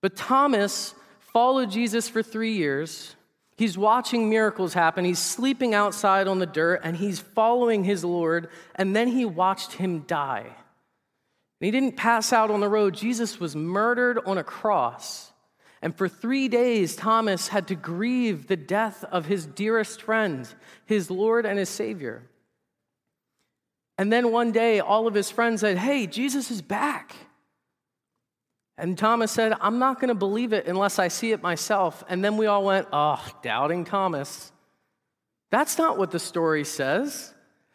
But 0.00 0.16
Thomas 0.16 0.94
followed 1.20 1.70
Jesus 1.70 2.08
for 2.08 2.22
three 2.22 2.52
years, 2.52 3.16
He's 3.56 3.78
watching 3.78 4.30
miracles 4.30 4.74
happen. 4.74 5.04
He's 5.04 5.20
sleeping 5.20 5.74
outside 5.74 6.26
on 6.26 6.40
the 6.40 6.46
dirt 6.46 6.80
and 6.82 6.96
he's 6.96 7.20
following 7.20 7.84
his 7.84 8.04
Lord. 8.04 8.48
And 8.74 8.96
then 8.96 9.08
he 9.08 9.24
watched 9.24 9.74
him 9.74 10.00
die. 10.00 10.40
And 10.40 11.66
he 11.66 11.70
didn't 11.70 11.96
pass 11.96 12.32
out 12.32 12.50
on 12.50 12.60
the 12.60 12.68
road. 12.68 12.94
Jesus 12.94 13.38
was 13.38 13.54
murdered 13.54 14.18
on 14.26 14.38
a 14.38 14.44
cross. 14.44 15.30
And 15.84 15.94
for 15.94 16.08
three 16.08 16.48
days, 16.48 16.96
Thomas 16.96 17.48
had 17.48 17.68
to 17.68 17.74
grieve 17.74 18.46
the 18.46 18.56
death 18.56 19.04
of 19.12 19.26
his 19.26 19.44
dearest 19.44 20.00
friend, 20.00 20.48
his 20.86 21.10
Lord 21.10 21.44
and 21.44 21.58
his 21.58 21.68
Savior. 21.68 22.22
And 23.98 24.10
then 24.10 24.32
one 24.32 24.50
day, 24.50 24.80
all 24.80 25.06
of 25.06 25.12
his 25.12 25.30
friends 25.30 25.60
said, 25.60 25.76
Hey, 25.76 26.06
Jesus 26.06 26.50
is 26.50 26.62
back. 26.62 27.14
And 28.78 28.96
Thomas 28.96 29.30
said, 29.30 29.52
I'm 29.60 29.78
not 29.78 30.00
going 30.00 30.08
to 30.08 30.14
believe 30.14 30.54
it 30.54 30.66
unless 30.66 30.98
I 30.98 31.08
see 31.08 31.32
it 31.32 31.42
myself. 31.42 32.02
And 32.08 32.24
then 32.24 32.38
we 32.38 32.46
all 32.46 32.64
went, 32.64 32.88
Oh, 32.90 33.22
doubting 33.42 33.84
Thomas. 33.84 34.52
That's 35.50 35.76
not 35.76 35.98
what 35.98 36.12
the 36.12 36.18
story 36.18 36.64
says. 36.64 37.34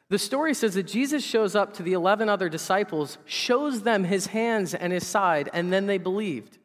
The 0.10 0.18
story 0.18 0.56
says 0.56 0.74
that 0.74 0.88
Jesus 0.88 1.24
shows 1.24 1.56
up 1.56 1.76
to 1.76 1.84
the 1.84 1.94
11 1.94 2.28
other 2.28 2.50
disciples, 2.50 3.20
shows 3.26 3.84
them 3.84 4.04
his 4.04 4.26
hands 4.26 4.74
and 4.74 4.92
his 4.92 5.06
side, 5.06 5.52
and 5.54 5.72
then 5.72 5.86
they 5.86 6.00
believed. 6.00 6.58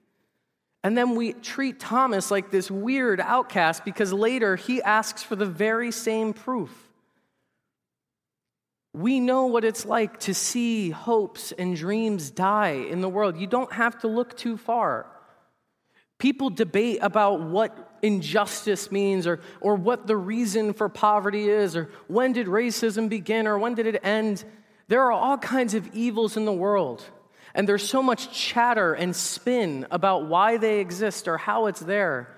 And 0.84 0.98
then 0.98 1.16
we 1.16 1.32
treat 1.32 1.80
Thomas 1.80 2.30
like 2.30 2.50
this 2.50 2.70
weird 2.70 3.18
outcast 3.18 3.86
because 3.86 4.12
later 4.12 4.54
he 4.54 4.82
asks 4.82 5.22
for 5.22 5.34
the 5.34 5.46
very 5.46 5.90
same 5.90 6.34
proof. 6.34 6.70
We 8.92 9.18
know 9.18 9.46
what 9.46 9.64
it's 9.64 9.86
like 9.86 10.20
to 10.20 10.34
see 10.34 10.90
hopes 10.90 11.52
and 11.52 11.74
dreams 11.74 12.30
die 12.30 12.86
in 12.88 13.00
the 13.00 13.08
world. 13.08 13.38
You 13.38 13.46
don't 13.46 13.72
have 13.72 13.98
to 14.00 14.08
look 14.08 14.36
too 14.36 14.58
far. 14.58 15.06
People 16.18 16.50
debate 16.50 16.98
about 17.00 17.40
what 17.40 17.98
injustice 18.02 18.92
means 18.92 19.26
or, 19.26 19.40
or 19.62 19.76
what 19.76 20.06
the 20.06 20.16
reason 20.16 20.74
for 20.74 20.90
poverty 20.90 21.48
is 21.48 21.76
or 21.76 21.90
when 22.08 22.34
did 22.34 22.46
racism 22.46 23.08
begin 23.08 23.46
or 23.46 23.58
when 23.58 23.74
did 23.74 23.86
it 23.86 24.00
end. 24.04 24.44
There 24.88 25.02
are 25.02 25.12
all 25.12 25.38
kinds 25.38 25.72
of 25.72 25.88
evils 25.94 26.36
in 26.36 26.44
the 26.44 26.52
world. 26.52 27.04
And 27.54 27.68
there's 27.68 27.88
so 27.88 28.02
much 28.02 28.32
chatter 28.32 28.94
and 28.94 29.14
spin 29.14 29.86
about 29.90 30.26
why 30.26 30.56
they 30.56 30.80
exist 30.80 31.28
or 31.28 31.38
how 31.38 31.66
it's 31.66 31.80
there. 31.80 32.34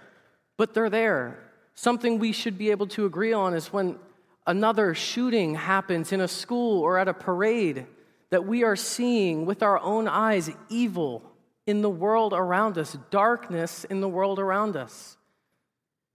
But 0.58 0.74
they're 0.74 0.90
there. 0.90 1.38
Something 1.74 2.18
we 2.18 2.32
should 2.32 2.58
be 2.58 2.70
able 2.70 2.86
to 2.88 3.06
agree 3.06 3.32
on 3.32 3.54
is 3.54 3.72
when 3.72 3.98
another 4.46 4.94
shooting 4.94 5.54
happens 5.54 6.12
in 6.12 6.20
a 6.20 6.28
school 6.28 6.82
or 6.82 6.98
at 6.98 7.08
a 7.08 7.14
parade, 7.14 7.86
that 8.30 8.44
we 8.44 8.64
are 8.64 8.76
seeing 8.76 9.46
with 9.46 9.62
our 9.62 9.78
own 9.80 10.08
eyes 10.08 10.50
evil 10.68 11.22
in 11.66 11.82
the 11.82 11.90
world 11.90 12.32
around 12.32 12.78
us, 12.78 12.96
darkness 13.10 13.84
in 13.84 14.00
the 14.00 14.08
world 14.08 14.38
around 14.38 14.76
us. 14.76 15.16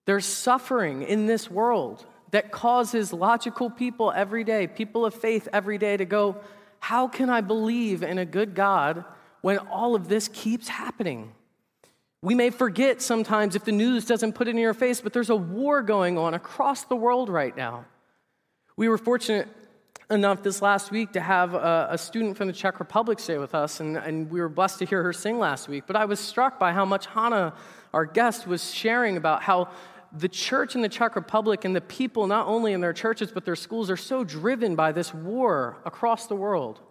There's 0.06 0.26
suffering 0.26 1.04
in 1.04 1.26
this 1.26 1.50
world 1.50 2.06
that 2.32 2.52
causes 2.52 3.12
logical 3.14 3.70
people 3.70 4.12
every 4.12 4.44
day, 4.44 4.68
people 4.68 5.06
of 5.06 5.14
faith 5.14 5.48
every 5.52 5.78
day, 5.78 5.98
to 5.98 6.06
go, 6.06 6.38
How 6.82 7.08
can 7.08 7.30
I 7.30 7.42
believe 7.42 8.02
in 8.02 8.18
a 8.18 8.26
good 8.26 8.56
God 8.56 9.06
when 9.42 9.60
all 9.60 9.96
of 9.96 10.10
this 10.10 10.28
keeps 10.28 10.68
happening? 10.68 11.32
We 12.24 12.36
may 12.36 12.50
forget 12.50 13.02
sometimes 13.02 13.56
if 13.56 13.64
the 13.64 13.72
news 13.72 14.06
doesn't 14.06 14.34
put 14.34 14.48
it 14.48 14.52
in 14.52 14.58
your 14.58 14.74
face, 14.74 15.00
but 15.00 15.14
there's 15.14 15.30
a 15.30 15.36
war 15.36 15.84
going 15.84 16.18
on 16.18 16.34
across 16.34 16.84
the 16.84 16.96
world 16.96 17.30
right 17.30 17.56
now. 17.56 17.86
We 18.76 18.90
were 18.90 18.98
fortunate 18.98 19.48
enough 20.10 20.42
this 20.42 20.62
last 20.62 20.92
week 20.92 21.14
to 21.14 21.22
have 21.22 21.54
a, 21.54 21.90
a, 21.92 21.98
student 21.98 22.36
from 22.36 22.48
the 22.48 22.54
Czech 22.54 22.80
Republic 22.80 23.20
stay 23.20 23.38
with 23.38 23.54
us, 23.56 23.80
and, 23.80 23.96
and 23.96 24.30
we 24.30 24.42
were 24.42 24.50
blessed 24.50 24.80
to 24.80 24.86
hear 24.86 25.04
her 25.04 25.14
sing 25.14 25.40
last 25.40 25.70
week. 25.70 25.84
But 25.86 25.96
I 25.96 26.06
was 26.06 26.20
struck 26.20 26.60
by 26.60 26.74
how 26.74 26.84
much 26.84 27.06
Hannah, 27.06 27.54
our 27.94 28.06
guest, 28.06 28.46
was 28.48 28.74
sharing 28.74 29.18
about 29.18 29.44
how 29.44 29.70
the 30.14 30.30
church 30.30 30.76
in 30.76 30.82
the 30.82 30.90
Czech 30.90 31.16
Republic 31.16 31.64
and 31.66 31.76
the 31.76 31.82
people, 31.82 32.28
not 32.28 32.48
only 32.48 32.74
in 32.74 32.82
their 32.82 32.94
churches 32.94 33.32
but 33.32 33.46
their 33.46 33.56
schools, 33.56 33.90
are 33.90 33.98
so 33.98 34.24
driven 34.24 34.76
by 34.76 34.92
this 34.92 35.14
war 35.14 35.78
across 35.86 36.28
the 36.28 36.36
world 36.36 36.82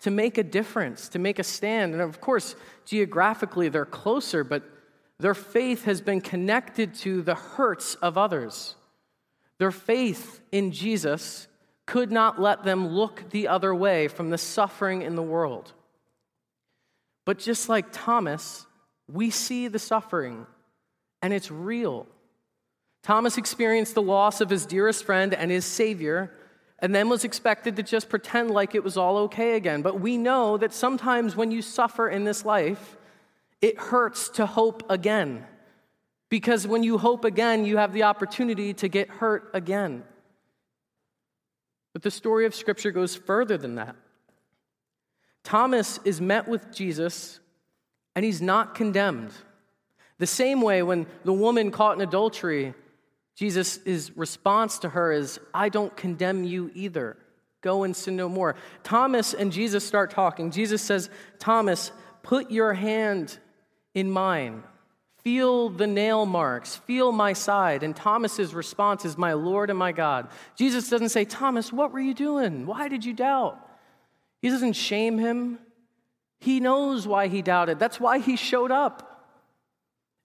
to 0.00 0.10
make 0.10 0.38
a 0.38 0.42
difference, 0.42 1.08
to 1.10 1.18
make 1.18 1.38
a 1.38 1.44
stand. 1.44 1.92
And 1.92 2.02
of 2.02 2.20
course, 2.20 2.56
geographically, 2.86 3.68
they're 3.68 3.84
closer, 3.84 4.44
but 4.44 4.62
their 5.18 5.34
faith 5.34 5.84
has 5.84 6.00
been 6.00 6.22
connected 6.22 6.94
to 6.96 7.20
the 7.20 7.34
hurts 7.34 7.96
of 7.96 8.16
others. 8.16 8.76
Their 9.58 9.70
faith 9.70 10.40
in 10.50 10.72
Jesus 10.72 11.46
could 11.84 12.10
not 12.10 12.40
let 12.40 12.64
them 12.64 12.88
look 12.88 13.28
the 13.30 13.48
other 13.48 13.74
way 13.74 14.08
from 14.08 14.30
the 14.30 14.38
suffering 14.38 15.02
in 15.02 15.16
the 15.16 15.22
world. 15.22 15.72
But 17.26 17.38
just 17.38 17.68
like 17.68 17.86
Thomas, 17.92 18.66
we 19.06 19.28
see 19.28 19.68
the 19.68 19.78
suffering, 19.78 20.46
and 21.20 21.34
it's 21.34 21.50
real. 21.50 22.06
Thomas 23.02 23.38
experienced 23.38 23.94
the 23.94 24.02
loss 24.02 24.40
of 24.40 24.50
his 24.50 24.66
dearest 24.66 25.04
friend 25.04 25.32
and 25.32 25.50
his 25.50 25.64
Savior, 25.64 26.32
and 26.78 26.94
then 26.94 27.08
was 27.08 27.24
expected 27.24 27.76
to 27.76 27.82
just 27.82 28.08
pretend 28.08 28.50
like 28.50 28.74
it 28.74 28.84
was 28.84 28.96
all 28.96 29.18
okay 29.18 29.56
again. 29.56 29.82
But 29.82 30.00
we 30.00 30.16
know 30.16 30.56
that 30.56 30.72
sometimes 30.72 31.36
when 31.36 31.50
you 31.50 31.62
suffer 31.62 32.08
in 32.08 32.24
this 32.24 32.44
life, 32.44 32.96
it 33.60 33.78
hurts 33.78 34.28
to 34.30 34.46
hope 34.46 34.90
again. 34.90 35.44
Because 36.28 36.66
when 36.66 36.82
you 36.82 36.96
hope 36.96 37.24
again, 37.24 37.64
you 37.64 37.76
have 37.76 37.92
the 37.92 38.04
opportunity 38.04 38.72
to 38.74 38.88
get 38.88 39.10
hurt 39.10 39.50
again. 39.52 40.04
But 41.92 42.02
the 42.02 42.10
story 42.10 42.46
of 42.46 42.54
Scripture 42.54 42.92
goes 42.92 43.16
further 43.16 43.58
than 43.58 43.74
that. 43.74 43.96
Thomas 45.42 45.98
is 46.04 46.20
met 46.20 46.46
with 46.46 46.72
Jesus, 46.72 47.40
and 48.14 48.24
he's 48.24 48.40
not 48.40 48.74
condemned. 48.74 49.32
The 50.18 50.26
same 50.26 50.60
way 50.60 50.82
when 50.82 51.06
the 51.24 51.32
woman 51.32 51.70
caught 51.70 51.96
in 51.96 52.02
adultery, 52.02 52.74
Jesus' 53.40 54.10
response 54.16 54.80
to 54.80 54.90
her 54.90 55.12
is, 55.12 55.40
I 55.54 55.70
don't 55.70 55.96
condemn 55.96 56.44
you 56.44 56.70
either. 56.74 57.16
Go 57.62 57.84
and 57.84 57.96
sin 57.96 58.14
no 58.14 58.28
more. 58.28 58.54
Thomas 58.82 59.32
and 59.32 59.50
Jesus 59.50 59.82
start 59.82 60.10
talking. 60.10 60.50
Jesus 60.50 60.82
says, 60.82 61.08
Thomas, 61.38 61.90
put 62.22 62.50
your 62.50 62.74
hand 62.74 63.38
in 63.94 64.10
mine. 64.10 64.62
Feel 65.24 65.70
the 65.70 65.86
nail 65.86 66.26
marks, 66.26 66.76
feel 66.76 67.12
my 67.12 67.32
side. 67.32 67.82
And 67.82 67.96
Thomas's 67.96 68.52
response 68.52 69.06
is, 69.06 69.16
My 69.16 69.32
Lord 69.32 69.70
and 69.70 69.78
my 69.78 69.92
God. 69.92 70.28
Jesus 70.54 70.90
doesn't 70.90 71.08
say, 71.08 71.24
Thomas, 71.24 71.72
what 71.72 71.92
were 71.92 72.00
you 72.00 72.12
doing? 72.12 72.66
Why 72.66 72.88
did 72.88 73.06
you 73.06 73.14
doubt? 73.14 73.58
He 74.42 74.50
doesn't 74.50 74.74
shame 74.74 75.16
him. 75.16 75.58
He 76.40 76.60
knows 76.60 77.08
why 77.08 77.28
he 77.28 77.40
doubted. 77.40 77.78
That's 77.78 77.98
why 77.98 78.18
he 78.18 78.36
showed 78.36 78.70
up. 78.70 79.09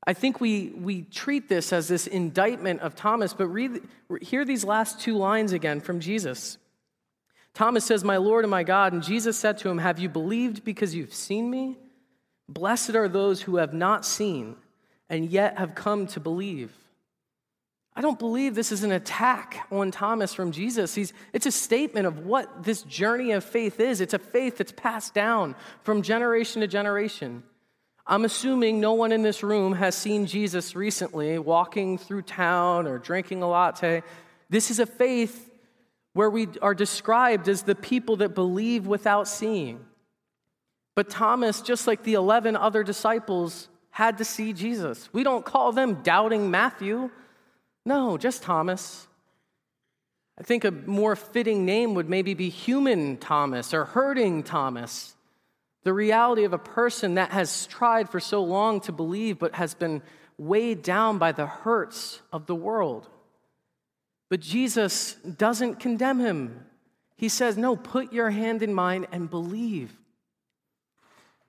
I 0.08 0.14
think 0.14 0.40
we, 0.40 0.70
we 0.76 1.02
treat 1.04 1.50
this 1.50 1.74
as 1.74 1.88
this 1.88 2.06
indictment 2.06 2.82
of 2.82 2.96
Thomas, 2.96 3.34
but 3.34 3.48
read, 3.48 3.82
hear 4.22 4.46
these 4.46 4.64
last 4.64 5.00
two 5.00 5.18
lines 5.18 5.52
again 5.52 5.82
from 5.82 6.00
Jesus. 6.00 6.58
Thomas 7.56 7.86
says, 7.86 8.04
My 8.04 8.18
Lord 8.18 8.44
and 8.44 8.52
my 8.52 8.64
God. 8.64 8.94
And 8.94 9.02
Jesus 9.02 9.38
said 9.38 9.58
to 9.60 9.70
him, 9.70 9.80
Have 9.80 9.98
you 9.98 10.10
believed 10.10 10.64
because 10.64 10.94
you've 10.94 11.14
seen 11.14 11.50
me? 11.50 11.78
Blessed 12.48 12.96
are 12.96 13.08
those 13.08 13.42
who 13.42 13.56
have 13.56 13.74
not 13.74 14.06
seen 14.06 14.58
and 15.10 15.30
yet 15.30 15.58
have 15.58 15.74
come 15.74 16.06
to 16.08 16.20
believe. 16.20 16.72
I 17.96 18.02
don't 18.02 18.20
believe 18.20 18.56
this 18.56 18.74
is 18.74 18.84
an 18.84 18.92
attack 18.92 19.68
on 19.72 19.90
Thomas 19.90 20.34
from 20.34 20.52
Jesus. 20.52 20.94
He's, 20.94 21.14
it's 21.32 21.46
a 21.46 21.52
statement 21.52 22.06
of 22.06 22.26
what 22.26 22.64
this 22.64 22.82
journey 22.84 23.32
of 23.32 23.44
faith 23.44 23.80
is. 23.80 24.02
It's 24.02 24.14
a 24.14 24.20
faith 24.20 24.58
that's 24.58 24.74
passed 24.74 25.14
down 25.14 25.56
from 25.82 26.02
generation 26.02 26.62
to 26.62 26.68
generation. 26.68 27.44
I'm 28.08 28.24
assuming 28.24 28.80
no 28.80 28.94
one 28.94 29.12
in 29.12 29.24
this 29.24 29.42
room 29.42 29.74
has 29.74 29.96
seen 29.96 30.28
Jesus 30.28 30.76
recently 30.76 31.40
walking 31.40 31.98
through 31.98 32.22
town 32.22 32.86
or 32.86 33.00
drinking 33.00 33.42
a 33.42 33.50
latte. 33.50 34.04
This 34.50 34.70
is 34.70 34.80
a 34.80 34.86
faith 34.86 35.50
where 36.14 36.30
we 36.30 36.48
are 36.62 36.76
described 36.76 37.50
as 37.50 37.64
the 37.64 37.74
people 37.74 38.18
that 38.18 38.36
believe 38.36 38.86
without 38.86 39.28
seeing. 39.28 39.84
But 40.94 41.10
Thomas, 41.10 41.62
just 41.62 41.88
like 41.88 42.04
the 42.04 42.14
11 42.14 42.56
other 42.56 42.84
disciples, 42.84 43.70
had 43.90 44.20
to 44.20 44.26
see 44.26 44.54
Jesus. 44.54 45.10
We 45.12 45.24
don't 45.24 45.44
call 45.44 45.72
them 45.72 45.96
doubting 46.04 46.52
Matthew. 46.52 47.10
No, 47.86 48.18
just 48.18 48.44
Thomas. 48.44 49.08
I 50.40 50.44
think 50.44 50.64
a 50.64 50.72
more 50.72 51.16
fitting 51.16 51.66
name 51.66 51.96
would 51.96 52.10
maybe 52.10 52.34
be 52.34 52.50
human 52.50 53.18
Thomas 53.18 53.74
or 53.74 53.86
hurting 53.86 54.44
Thomas. 54.44 55.15
The 55.86 55.94
reality 55.94 56.46
of 56.46 56.54
a 56.54 56.58
person 56.58 57.14
that 57.14 57.32
has 57.32 57.68
tried 57.68 58.10
for 58.10 58.20
so 58.20 58.44
long 58.44 58.82
to 58.82 58.92
believe 58.92 59.38
but 59.38 59.54
has 59.54 59.76
been 59.76 60.02
weighed 60.36 60.82
down 60.82 61.20
by 61.20 61.32
the 61.32 61.46
hurts 61.46 62.22
of 62.34 62.48
the 62.48 62.56
world. 62.56 63.08
But 64.28 64.40
Jesus 64.40 65.14
doesn't 65.14 65.80
condemn 65.80 66.20
him. 66.20 66.66
He 67.18 67.30
says, 67.30 67.56
No, 67.56 67.76
put 67.76 68.12
your 68.12 68.32
hand 68.32 68.64
in 68.64 68.74
mine 68.74 69.06
and 69.12 69.30
believe. 69.30 69.96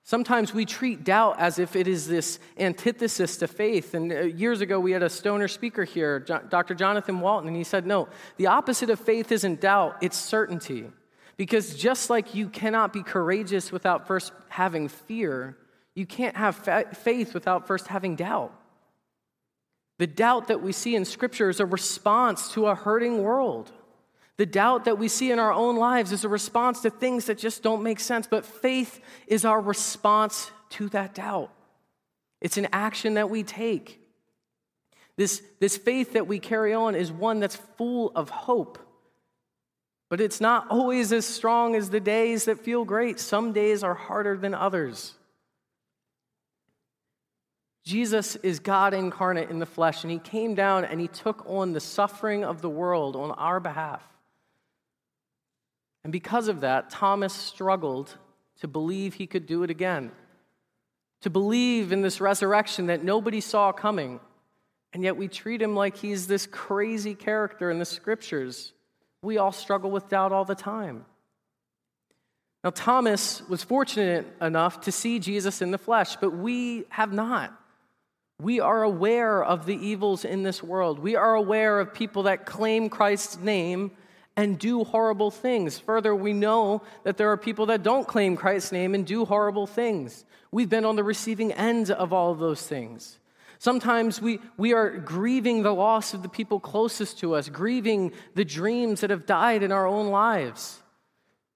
Sometimes 0.03 0.53
we 0.53 0.65
treat 0.65 1.03
doubt 1.03 1.39
as 1.39 1.57
if 1.57 1.75
it 1.75 1.87
is 1.87 2.07
this 2.07 2.39
antithesis 2.59 3.37
to 3.37 3.47
faith. 3.47 3.95
And 3.95 4.13
uh, 4.13 4.21
years 4.21 4.61
ago, 4.61 4.79
we 4.79 4.91
had 4.91 5.03
a 5.03 5.09
stoner 5.09 5.47
speaker 5.47 5.83
here, 5.83 6.19
Dr. 6.19 6.75
Jonathan 6.75 7.21
Walton, 7.21 7.47
and 7.47 7.57
he 7.57 7.63
said, 7.63 7.87
No, 7.87 8.07
the 8.37 8.47
opposite 8.47 8.91
of 8.91 8.99
faith 8.99 9.31
isn't 9.31 9.61
doubt, 9.61 9.97
it's 10.01 10.15
certainty. 10.15 10.85
Because 11.37 11.75
just 11.75 12.09
like 12.09 12.33
you 12.33 12.49
cannot 12.49 12.91
be 12.91 13.03
courageous 13.03 13.71
without 13.71 14.07
first 14.07 14.33
having 14.49 14.87
fear, 14.87 15.55
you 15.93 16.05
can't 16.05 16.35
have 16.35 16.55
faith 16.97 17.33
without 17.33 17.67
first 17.67 17.87
having 17.87 18.15
doubt. 18.15 18.53
The 19.99 20.07
doubt 20.07 20.47
that 20.47 20.61
we 20.61 20.71
see 20.71 20.95
in 20.95 21.05
Scripture 21.05 21.49
is 21.49 21.59
a 21.59 21.65
response 21.65 22.51
to 22.53 22.67
a 22.67 22.75
hurting 22.75 23.23
world. 23.23 23.71
The 24.37 24.45
doubt 24.45 24.85
that 24.85 24.99
we 24.99 25.07
see 25.07 25.31
in 25.31 25.39
our 25.39 25.51
own 25.51 25.77
lives 25.77 26.11
is 26.11 26.23
a 26.23 26.29
response 26.29 26.81
to 26.81 26.91
things 26.91 27.25
that 27.25 27.39
just 27.39 27.63
don't 27.63 27.81
make 27.81 27.99
sense, 27.99 28.27
but 28.27 28.45
faith 28.45 28.99
is 29.25 29.45
our 29.45 29.59
response 29.59 30.51
to 30.71 30.89
that 30.89 31.15
doubt. 31.15 31.51
It's 32.41 32.57
an 32.57 32.67
action 32.71 33.15
that 33.15 33.31
we 33.31 33.41
take. 33.41 33.99
This, 35.15 35.41
this 35.59 35.77
faith 35.77 36.13
that 36.13 36.27
we 36.27 36.37
carry 36.37 36.75
on 36.75 36.93
is 36.93 37.11
one 37.11 37.39
that's 37.39 37.55
full 37.55 38.11
of 38.15 38.29
hope. 38.29 38.77
But 40.09 40.21
it's 40.21 40.39
not 40.39 40.67
always 40.69 41.11
as 41.11 41.25
strong 41.25 41.75
as 41.75 41.89
the 41.89 41.99
days 41.99 42.45
that 42.45 42.59
feel 42.59 42.85
great. 42.85 43.19
Some 43.19 43.51
days 43.51 43.83
are 43.83 43.93
harder 43.93 44.37
than 44.37 44.53
others. 44.53 45.13
Jesus 47.83 48.35
is 48.37 48.59
God 48.59 48.93
incarnate 48.93 49.49
in 49.49 49.59
the 49.59 49.65
flesh, 49.65 50.03
and 50.03 50.11
he 50.11 50.19
came 50.19 50.55
down 50.55 50.83
and 50.83 50.99
he 50.99 51.07
took 51.07 51.49
on 51.49 51.71
the 51.71 51.79
suffering 51.79 52.43
of 52.43 52.61
the 52.61 52.69
world 52.69 53.15
on 53.15 53.31
our 53.31 53.59
behalf. 53.59 54.03
And 56.03 56.11
because 56.11 56.47
of 56.47 56.61
that, 56.61 56.89
Thomas 56.89 57.33
struggled 57.33 58.13
to 58.59 58.67
believe 58.67 59.13
he 59.13 59.27
could 59.27 59.45
do 59.45 59.63
it 59.63 59.69
again, 59.69 60.11
to 61.21 61.29
believe 61.29 61.91
in 61.91 62.01
this 62.01 62.21
resurrection 62.21 62.87
that 62.87 63.03
nobody 63.03 63.41
saw 63.41 63.71
coming. 63.71 64.19
And 64.93 65.03
yet 65.03 65.17
we 65.17 65.27
treat 65.27 65.61
him 65.61 65.75
like 65.75 65.97
he's 65.97 66.27
this 66.27 66.47
crazy 66.47 67.13
character 67.13 67.69
in 67.69 67.79
the 67.79 67.85
scriptures. 67.85 68.73
We 69.21 69.37
all 69.37 69.51
struggle 69.51 69.91
with 69.91 70.09
doubt 70.09 70.31
all 70.31 70.45
the 70.45 70.55
time. 70.55 71.05
Now, 72.63 72.71
Thomas 72.71 73.47
was 73.47 73.63
fortunate 73.63 74.25
enough 74.41 74.81
to 74.81 74.91
see 74.91 75.19
Jesus 75.19 75.61
in 75.61 75.71
the 75.71 75.77
flesh, 75.77 76.15
but 76.17 76.31
we 76.31 76.85
have 76.89 77.13
not. 77.13 77.53
We 78.41 78.59
are 78.59 78.83
aware 78.83 79.43
of 79.43 79.65
the 79.65 79.75
evils 79.75 80.23
in 80.23 80.43
this 80.43 80.61
world. 80.61 80.99
We 80.99 81.15
are 81.15 81.33
aware 81.33 81.79
of 81.79 81.93
people 81.93 82.23
that 82.23 82.45
claim 82.45 82.89
Christ's 82.89 83.37
name 83.39 83.91
and 84.35 84.59
do 84.59 84.83
horrible 84.83 85.31
things. 85.31 85.79
Further, 85.79 86.15
we 86.15 86.33
know 86.33 86.83
that 87.03 87.17
there 87.17 87.31
are 87.31 87.37
people 87.37 87.65
that 87.67 87.81
don't 87.81 88.07
claim 88.07 88.35
Christ's 88.35 88.71
name 88.71 88.93
and 88.93 89.05
do 89.05 89.25
horrible 89.25 89.65
things. 89.65 90.23
We've 90.51 90.69
been 90.69 90.85
on 90.85 90.95
the 90.95 91.03
receiving 91.03 91.51
end 91.51 91.89
of 91.89 92.13
all 92.13 92.31
of 92.31 92.37
those 92.39 92.65
things. 92.65 93.17
Sometimes 93.59 94.21
we, 94.21 94.39
we 94.57 94.73
are 94.73 94.97
grieving 94.97 95.63
the 95.63 95.73
loss 95.73 96.13
of 96.13 96.21
the 96.21 96.29
people 96.29 96.59
closest 96.59 97.19
to 97.19 97.33
us, 97.33 97.49
grieving 97.49 98.11
the 98.35 98.45
dreams 98.45 99.01
that 99.01 99.09
have 99.09 99.25
died 99.25 99.63
in 99.63 99.71
our 99.71 99.87
own 99.87 100.07
lives. 100.07 100.81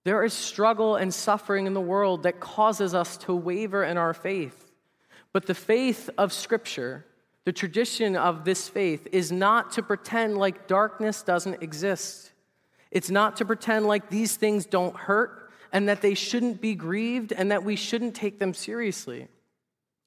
There 0.03 0.23
is 0.23 0.33
struggle 0.33 0.95
and 0.95 1.13
suffering 1.13 1.67
in 1.67 1.73
the 1.73 1.81
world 1.81 2.23
that 2.23 2.39
causes 2.39 2.95
us 2.95 3.17
to 3.17 3.35
waver 3.35 3.83
in 3.83 3.97
our 3.97 4.13
faith. 4.13 4.71
But 5.31 5.45
the 5.45 5.53
faith 5.53 6.09
of 6.17 6.33
Scripture, 6.33 7.05
the 7.45 7.53
tradition 7.53 8.15
of 8.15 8.45
this 8.45 8.67
faith, 8.67 9.07
is 9.11 9.31
not 9.31 9.71
to 9.73 9.83
pretend 9.83 10.37
like 10.37 10.67
darkness 10.67 11.21
doesn't 11.21 11.61
exist. 11.61 12.31
It's 12.89 13.11
not 13.11 13.37
to 13.37 13.45
pretend 13.45 13.85
like 13.85 14.09
these 14.09 14.35
things 14.35 14.65
don't 14.65 14.95
hurt 14.95 15.51
and 15.71 15.87
that 15.87 16.01
they 16.01 16.15
shouldn't 16.15 16.61
be 16.61 16.75
grieved 16.75 17.31
and 17.31 17.51
that 17.51 17.63
we 17.63 17.75
shouldn't 17.75 18.15
take 18.15 18.39
them 18.39 18.53
seriously. 18.53 19.27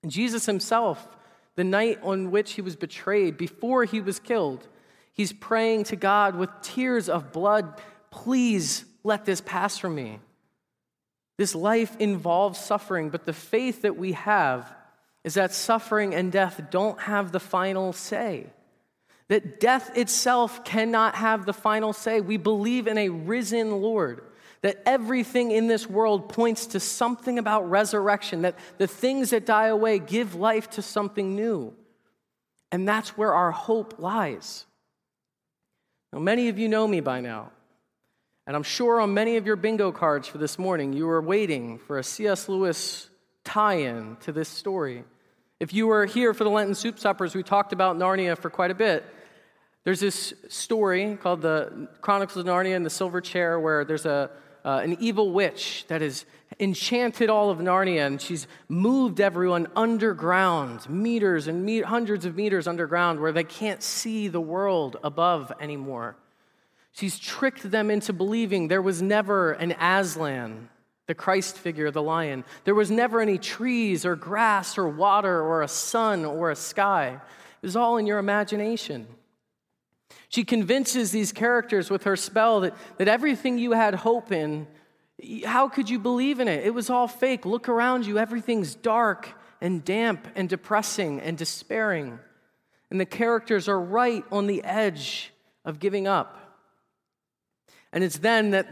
Jesus 0.07 0.45
himself 0.45 1.09
the 1.57 1.65
night 1.65 1.99
on 2.03 2.31
which 2.31 2.53
he 2.53 2.63
was 2.63 2.77
betrayed, 2.77 3.37
before 3.37 3.85
he 3.85 4.01
was 4.01 4.19
killed, 4.19 4.67
he's 5.13 5.33
praying 5.33 5.85
to 5.85 5.97
God 5.97 6.37
with 6.37 6.51
tears 6.63 7.09
of 7.09 7.33
blood, 7.33 7.81
please 8.11 8.85
let 9.03 9.25
this 9.25 9.41
pass 9.41 9.79
from 9.79 9.95
me. 9.95 10.19
This 11.37 11.55
life 11.55 11.97
involves 11.99 12.59
suffering, 12.59 13.11
but 13.11 13.25
the 13.25 13.33
faith 13.33 13.83
that 13.83 13.97
we 13.97 14.13
have 14.13 14.73
is 15.25 15.35
that 15.35 15.53
suffering 15.53 16.15
and 16.15 16.31
death 16.31 16.61
don't 16.71 17.01
have 17.01 17.33
the 17.33 17.41
final 17.41 17.93
say. 17.93 18.47
That 19.29 19.59
death 19.59 19.97
itself 19.97 20.65
cannot 20.65 21.15
have 21.17 21.47
the 21.47 21.53
final 21.53 21.93
say. 21.93 22.21
We 22.21 22.37
believe 22.37 22.87
in 22.87 22.99
a 22.99 23.09
risen 23.09 23.81
Lord 23.81 24.23
that 24.65 24.81
everything 24.87 25.51
in 25.51 25.67
this 25.67 25.87
world 25.87 26.31
points 26.31 26.65
to 26.69 26.81
something 26.81 27.39
about 27.39 27.69
resurrection, 27.69 28.41
that 28.43 28.59
the 28.79 28.87
things 28.87 29.29
that 29.29 29.45
die 29.45 29.67
away 29.67 29.99
give 29.99 30.35
life 30.35 30.71
to 30.71 30.81
something 30.81 31.37
new. 31.37 31.75
And 32.73 32.89
that's 32.89 33.11
where 33.11 33.35
our 33.35 33.51
hope 33.51 33.99
lies. 33.99 34.65
Now, 36.15 36.21
many 36.21 36.49
of 36.49 36.59
you 36.59 36.71
know 36.71 36.89
me 36.89 37.01
by 37.01 37.21
now, 37.21 37.53
and 38.47 38.57
I'm 38.57 38.63
sure 38.63 39.03
on 39.03 39.13
many 39.13 39.37
of 39.37 39.45
your 39.45 39.57
bingo 39.57 39.93
cards 39.93 40.29
for 40.29 40.39
this 40.39 40.59
morning, 40.59 40.95
you 40.95 41.09
were 41.09 41.21
waiting 41.21 41.79
for 41.79 41.99
a 41.99 42.03
C.S. 42.03 42.49
Lewis 42.49 43.11
tie 43.45 43.75
in 43.75 44.17
to 44.21 44.33
this 44.33 44.49
story. 44.49 45.05
If 45.61 45.75
you 45.75 45.89
were 45.89 46.07
here 46.07 46.33
for 46.33 46.45
the 46.45 46.51
Lenten 46.51 46.75
soup 46.75 46.99
suppers, 46.99 47.35
we 47.35 47.43
talked 47.43 47.75
about 47.75 47.99
Narnia 47.99 48.39
for 48.39 48.49
quite 48.49 48.71
a 48.71 48.75
bit. 48.75 49.05
There's 49.85 50.01
this 50.01 50.33
story 50.49 51.19
called 51.21 51.43
the 51.43 51.91
Chronicles 52.01 52.39
of 52.39 52.47
Narnia 52.47 52.77
and 52.77 52.87
the 52.87 52.89
Silver 52.89 53.21
Chair, 53.21 53.61
where 53.61 53.85
there's 53.85 54.07
a, 54.07 54.31
uh, 54.65 54.81
an 54.83 54.97
evil 55.01 55.31
witch 55.31 55.85
that 55.89 56.01
has 56.01 56.25
enchanted 56.59 57.29
all 57.29 57.51
of 57.51 57.59
Narnia, 57.59 58.07
and 58.07 58.21
she's 58.21 58.47
moved 58.69 59.21
everyone 59.21 59.69
underground, 59.77 60.89
meters 60.89 61.49
and 61.49 61.65
me- 61.65 61.83
hundreds 61.83 62.25
of 62.25 62.37
meters 62.37 62.67
underground, 62.67 63.21
where 63.21 63.33
they 63.33 63.45
can't 63.45 63.83
see 63.83 64.29
the 64.29 64.41
world 64.41 64.97
above 65.03 65.53
anymore. 65.61 66.17
She's 66.93 67.19
tricked 67.19 67.69
them 67.71 67.91
into 67.91 68.13
believing 68.13 68.69
there 68.69 68.83
was 68.83 69.03
never 69.03 69.53
an 69.53 69.73
Aslan, 69.73 70.69
the 71.07 71.15
Christ 71.15 71.57
figure, 71.57 71.91
the 71.91 72.03
lion. 72.03 72.45
There 72.65 72.75
was 72.75 72.91
never 72.91 73.21
any 73.21 73.37
trees 73.37 74.07
or 74.07 74.17
grass 74.17 74.79
or 74.79 74.89
water 74.89 75.43
or 75.43 75.63
a 75.63 75.69
sun 75.69 76.25
or 76.25 76.51
a 76.51 76.57
sky. 76.57 77.21
It 77.63 77.67
was 77.67 77.77
all 77.77 77.97
in 77.97 78.07
your 78.07 78.19
imagination. 78.19 79.09
She 80.35 80.43
convinces 80.43 81.13
these 81.13 81.31
characters 81.31 81.91
with 81.91 82.03
her 82.03 82.17
spell 82.17 82.63
that, 82.63 82.75
that 82.99 83.07
everything 83.07 83.57
you 83.57 83.71
had 83.71 83.95
hope 83.95 84.33
in, 84.33 84.67
how 85.45 85.69
could 85.69 85.89
you 85.89 86.01
believe 86.01 86.41
in 86.41 86.49
it? 86.49 86.67
It 86.67 86.75
was 86.75 86.91
all 86.91 87.07
fake. 87.07 87.47
Look 87.47 87.69
around 87.69 88.05
you, 88.05 88.19
everything's 88.19 88.75
dark 88.75 89.29
and 89.61 89.85
damp 89.85 90.27
and 90.35 90.49
depressing 90.49 91.21
and 91.21 91.39
despairing. 91.39 92.19
And 92.91 92.99
the 92.99 93.07
characters 93.07 93.69
are 93.69 93.81
right 93.81 94.25
on 94.33 94.49
the 94.49 94.65
edge 94.65 95.33
of 95.65 95.79
giving 95.79 96.09
up. 96.09 96.37
And 97.93 98.03
it's 98.03 98.19
then 98.19 98.51
that 98.51 98.67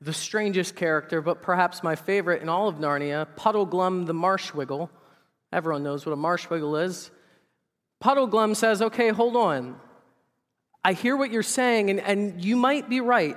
the 0.00 0.12
strangest 0.12 0.76
character, 0.76 1.20
but 1.20 1.42
perhaps 1.42 1.82
my 1.82 1.96
favorite 1.96 2.40
in 2.40 2.48
all 2.48 2.68
of 2.68 2.76
Narnia, 2.76 3.26
Puddleglum 3.34 4.06
the 4.06 4.14
Marshwiggle, 4.14 4.88
everyone 5.52 5.82
knows 5.82 6.06
what 6.06 6.12
a 6.12 6.16
marshwiggle 6.16 6.84
is. 6.84 7.10
Puddleglum 8.00 8.54
says, 8.54 8.80
Okay, 8.80 9.08
hold 9.08 9.34
on. 9.34 9.74
I 10.84 10.92
hear 10.94 11.16
what 11.16 11.30
you're 11.30 11.42
saying, 11.42 11.90
and, 11.90 12.00
and 12.00 12.44
you 12.44 12.56
might 12.56 12.88
be 12.88 13.00
right. 13.00 13.36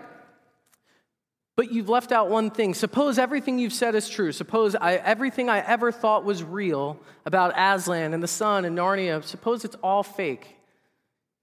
But 1.56 1.72
you've 1.72 1.90
left 1.90 2.12
out 2.12 2.30
one 2.30 2.50
thing. 2.50 2.74
Suppose 2.74 3.20
everything 3.20 3.60
you've 3.60 3.74
said 3.74 3.94
is 3.94 4.10
true. 4.10 4.32
Suppose 4.32 4.76
I, 4.76 4.96
everything 4.96 5.50
I 5.50 5.60
ever 5.60 5.92
thought 5.92 6.24
was 6.24 6.44
real 6.44 7.00
about 7.26 7.54
Aslan 7.56 8.14
and 8.14 8.24
the 8.24 8.28
sun 8.28 8.66
and 8.66 8.78
Narnia, 8.78 9.24
suppose 9.24 9.64
it's 9.64 9.76
all 9.84 10.02
fake. 10.02 10.56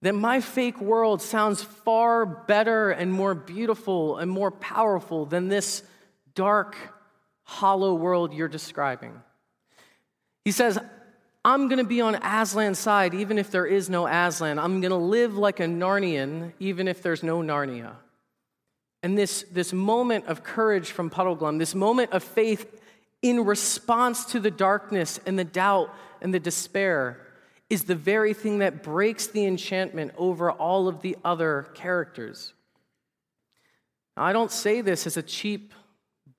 Then 0.03 0.17
my 0.17 0.41
fake 0.41 0.81
world 0.81 1.21
sounds 1.23 1.63
far 1.63 2.25
better 2.25 2.91
and 2.91 3.13
more 3.13 3.35
beautiful 3.35 4.17
and 4.17 4.31
more 4.31 4.51
powerful 4.51 5.27
than 5.27 5.49
this 5.49 5.83
dark, 6.35 6.77
hollow 7.45 7.95
world 7.95 8.33
you're 8.33 8.49
describing. 8.49 9.21
He 10.45 10.53
says, 10.53 10.79
I'm 11.45 11.69
going 11.69 11.79
to 11.79 11.85
be 11.85 12.01
on 12.01 12.17
Aslan's 12.17 12.79
side 12.79 13.15
even 13.15 13.39
if 13.39 13.51
there 13.51 13.67
is 13.67 13.89
no 13.89 14.07
Aslan. 14.07 14.59
I'm 14.59 14.81
going 14.81 14.91
to 14.91 14.97
live 14.97 15.37
like 15.37 15.61
a 15.61 15.65
Narnian 15.65 16.53
even 16.59 16.87
if 16.87 17.03
there's 17.03 17.23
no 17.23 17.41
Narnia. 17.41 17.95
And 19.03 19.17
this, 19.17 19.45
this 19.51 19.73
moment 19.73 20.27
of 20.27 20.43
courage 20.43 20.91
from 20.91 21.09
Puddleglum, 21.09 21.59
this 21.59 21.75
moment 21.75 22.13
of 22.13 22.23
faith 22.23 22.81
in 23.23 23.45
response 23.45 24.27
to 24.27 24.41
the 24.41 24.51
darkness 24.51 25.19
and 25.25 25.39
the 25.39 25.45
doubt 25.45 25.95
and 26.21 26.35
the 26.35 26.41
despair, 26.41 27.27
is 27.71 27.85
the 27.85 27.95
very 27.95 28.35
thing 28.35 28.59
that 28.59 28.83
breaks 28.83 29.29
the 29.29 29.47
enchantment 29.47 30.13
over 30.19 30.51
all 30.51 30.89
of 30.89 31.01
the 31.03 31.17
other 31.25 31.69
characters. 31.73 32.53
Now, 34.17 34.25
I 34.25 34.33
don't 34.33 34.51
say 34.51 34.81
this 34.81 35.07
as 35.07 35.17
a 35.17 35.23
cheap 35.23 35.73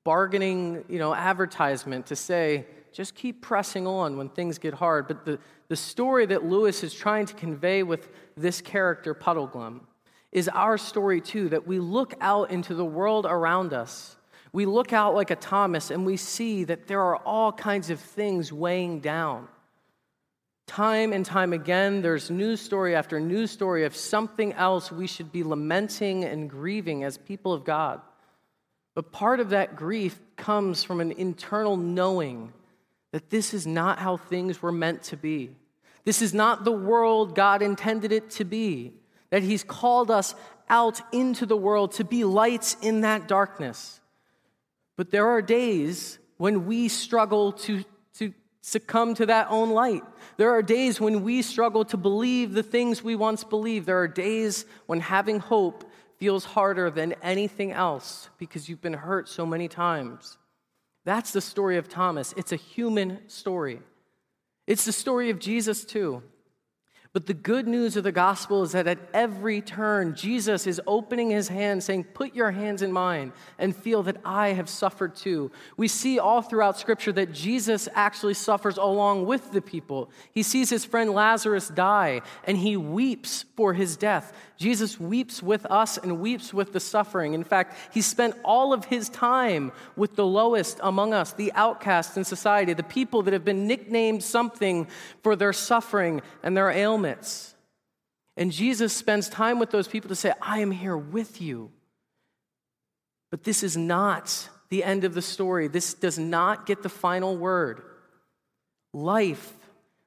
bargaining 0.04 0.84
you 0.90 1.00
know, 1.00 1.16
advertisement 1.16 2.08
to 2.08 2.16
say, 2.16 2.66
just 2.92 3.16
keep 3.16 3.42
pressing 3.42 3.88
on 3.88 4.18
when 4.18 4.30
things 4.30 4.58
get 4.58 4.74
hard. 4.74 5.08
But 5.08 5.26
the, 5.26 5.40
the 5.68 5.76
story 5.76 6.26
that 6.28 6.46
Lewis 6.46 6.84
is 6.84 6.94
trying 6.94 7.26
to 7.28 7.34
convey 7.34 7.84
with 7.84 8.10
this 8.36 8.62
character, 8.62 9.14
Puddleglum, 9.14 9.82
is 10.32 10.48
our 10.50 10.78
story 10.78 11.22
too, 11.22 11.50
that 11.50 11.68
we 11.68 11.80
look 11.80 12.14
out 12.22 12.52
into 12.52 12.74
the 12.74 12.86
world 12.86 13.26
around 13.26 13.74
us. 13.74 14.16
We 14.54 14.66
look 14.66 14.92
out 14.92 15.16
like 15.16 15.32
a 15.32 15.36
Thomas 15.36 15.92
and 15.92 16.06
we 16.06 16.18
see 16.18 16.66
that 16.66 16.88
there 16.88 17.02
are 17.02 17.18
all 17.18 17.52
kinds 17.52 17.90
of 17.90 18.00
things 18.00 18.52
weighing 18.52 19.00
down. 19.00 19.48
Time 20.68 21.12
and 21.12 21.26
time 21.26 21.52
again, 21.54 22.02
there's 22.02 22.30
news 22.30 22.62
story 22.62 22.96
after 22.96 23.20
news 23.20 23.52
story 23.52 23.84
of 23.84 23.96
something 23.96 24.54
else 24.54 24.92
we 24.92 25.08
should 25.08 25.32
be 25.32 25.44
lamenting 25.44 26.24
and 26.24 26.50
grieving 26.50 27.04
as 27.04 27.18
people 27.18 27.52
of 27.52 27.66
God. 27.66 28.02
But 28.94 29.12
part 29.12 29.40
of 29.40 29.50
that 29.50 29.76
grief 29.76 30.20
comes 30.36 30.84
from 30.84 31.02
an 31.02 31.12
internal 31.14 31.78
knowing 31.78 32.54
that 33.12 33.30
this 33.30 33.54
is 33.54 33.67
not 33.67 34.00
how 34.00 34.17
things 34.17 34.62
were 34.62 34.71
meant 34.71 35.04
to 35.04 35.17
be. 35.17 35.52
This 36.04 36.21
is 36.21 36.34
not 36.34 36.63
the 36.63 36.71
world 36.71 37.36
God 37.36 37.62
intended 37.62 38.12
it 38.12 38.30
to 38.32 38.45
be. 38.45 38.93
That 39.30 39.43
He's 39.43 39.63
called 39.63 40.10
us 40.10 40.36
out 40.69 41.02
into 41.13 41.45
the 41.45 41.58
world 41.58 41.93
to 41.93 42.04
be 42.04 42.24
lights 42.24 42.78
in 42.82 43.02
that 43.02 43.28
darkness. 43.28 44.00
But 44.95 45.12
there 45.12 45.28
are 45.28 45.41
days 45.41 46.17
when 46.38 46.65
we 46.65 46.88
struggle 46.88 47.54
to, 47.54 47.84
to 48.15 48.34
succumb 48.62 49.13
to 49.15 49.26
that 49.28 49.47
own 49.50 49.71
light. 49.71 50.04
There 50.38 50.52
are 50.52 50.62
days 50.62 51.00
when 51.00 51.24
we 51.24 51.41
struggle 51.41 51.86
to 51.86 51.97
believe 51.97 52.54
the 52.54 52.63
things 52.63 53.04
we 53.04 53.15
once 53.15 53.43
believed. 53.43 53.86
There 53.86 54.00
are 54.00 54.08
days 54.08 54.65
when 54.86 55.02
having 55.02 55.39
hope 55.39 55.84
feels 56.17 56.45
harder 56.45 56.89
than 56.89 57.13
anything 57.21 57.71
else 57.71 58.30
because 58.38 58.69
you've 58.69 58.82
been 58.82 58.93
hurt 58.93 59.28
so 59.28 59.45
many 59.45 59.67
times. 59.67 60.38
That's 61.04 61.32
the 61.32 61.42
story 61.42 61.78
of 61.78 61.90
Thomas. 61.90 62.34
It's 62.38 62.52
a 62.52 62.58
human 62.58 63.28
story. 63.28 63.82
It's 64.68 64.86
the 64.86 64.92
story 64.92 65.30
of 65.30 65.40
Jesus, 65.40 65.84
too. 65.84 66.24
But 67.13 67.26
the 67.26 67.34
good 67.34 67.67
news 67.67 67.97
of 67.97 68.06
the 68.06 68.13
gospel 68.13 68.63
is 68.63 68.71
that 68.71 68.88
at 68.88 69.00
every 69.13 69.60
turn, 69.60 70.15
Jesus 70.15 70.65
is 70.65 70.80
opening 70.88 71.30
his 71.30 71.50
hand, 71.50 71.84
saying, 71.84 72.06
Put 72.06 72.34
your 72.34 72.52
hands 72.52 72.82
in 72.82 72.93
mine 72.93 73.34
and 73.60 73.76
feel 73.76 74.02
that 74.04 74.15
I 74.24 74.50
have 74.50 74.69
suffered 74.69 75.13
too. 75.13 75.52
We 75.76 75.89
see 75.89 76.19
all 76.19 76.41
throughout 76.41 76.80
Scripture 76.80 77.12
that 77.12 77.34
Jesus 77.34 77.89
actually 77.95 78.36
suffers 78.36 78.78
along 78.78 79.26
with 79.26 79.52
the 79.52 79.62
people. 79.62 80.10
He 80.32 80.41
sees 80.41 80.69
his 80.69 80.86
friend 80.86 81.10
Lazarus 81.10 81.67
die 81.67 82.21
and 82.45 82.58
he 82.58 82.78
weeps 82.78 83.43
for 83.58 83.74
his 83.74 83.97
death. 83.97 84.32
Jesus 84.56 84.97
weeps 84.97 85.43
with 85.43 85.65
us 85.65 85.97
and 85.97 86.21
weeps 86.21 86.54
with 86.54 86.71
the 86.71 86.80
suffering. 86.80 87.34
In 87.34 87.43
fact, 87.43 87.76
he 87.93 88.02
spent 88.02 88.36
all 88.45 88.71
of 88.71 88.86
his 88.86 89.10
time 89.10 89.74
with 89.97 90.15
the 90.15 90.26
lowest 90.26 90.80
among 90.82 91.13
us, 91.13 91.34
the 91.34 91.52
outcasts 91.54 92.15
in 92.15 92.24
society, 92.24 92.74
the 92.74 92.84
people 92.84 93.24
that 93.24 93.34
have 93.34 93.43
been 93.43 93.67
nicknamed 93.67 94.24
something 94.24 94.88
for 95.24 95.36
their 95.36 95.52
suffering 95.52 96.21
and 96.43 96.56
their 96.56 96.69
ailments. 96.69 97.01
And 98.38 98.52
Jesus 98.52 98.94
spends 98.94 99.30
time 99.30 99.60
with 99.60 99.72
those 99.72 99.88
people 99.88 100.10
to 100.10 100.16
say, 100.16 100.34
I 100.42 100.60
am 100.60 100.72
here 100.72 100.98
with 100.98 101.42
you. 101.42 101.72
But 103.30 103.44
this 103.44 103.64
is 103.64 103.78
not 103.78 104.50
the 104.70 104.84
end 104.84 105.04
of 105.04 105.14
the 105.14 105.22
story. 105.22 105.68
This 105.68 105.94
does 105.94 106.18
not 106.18 106.66
get 106.66 106.84
the 106.84 106.90
final 106.90 107.38
word. 107.38 107.82
Life, 108.94 109.54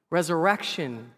resurrection, 0.09 1.11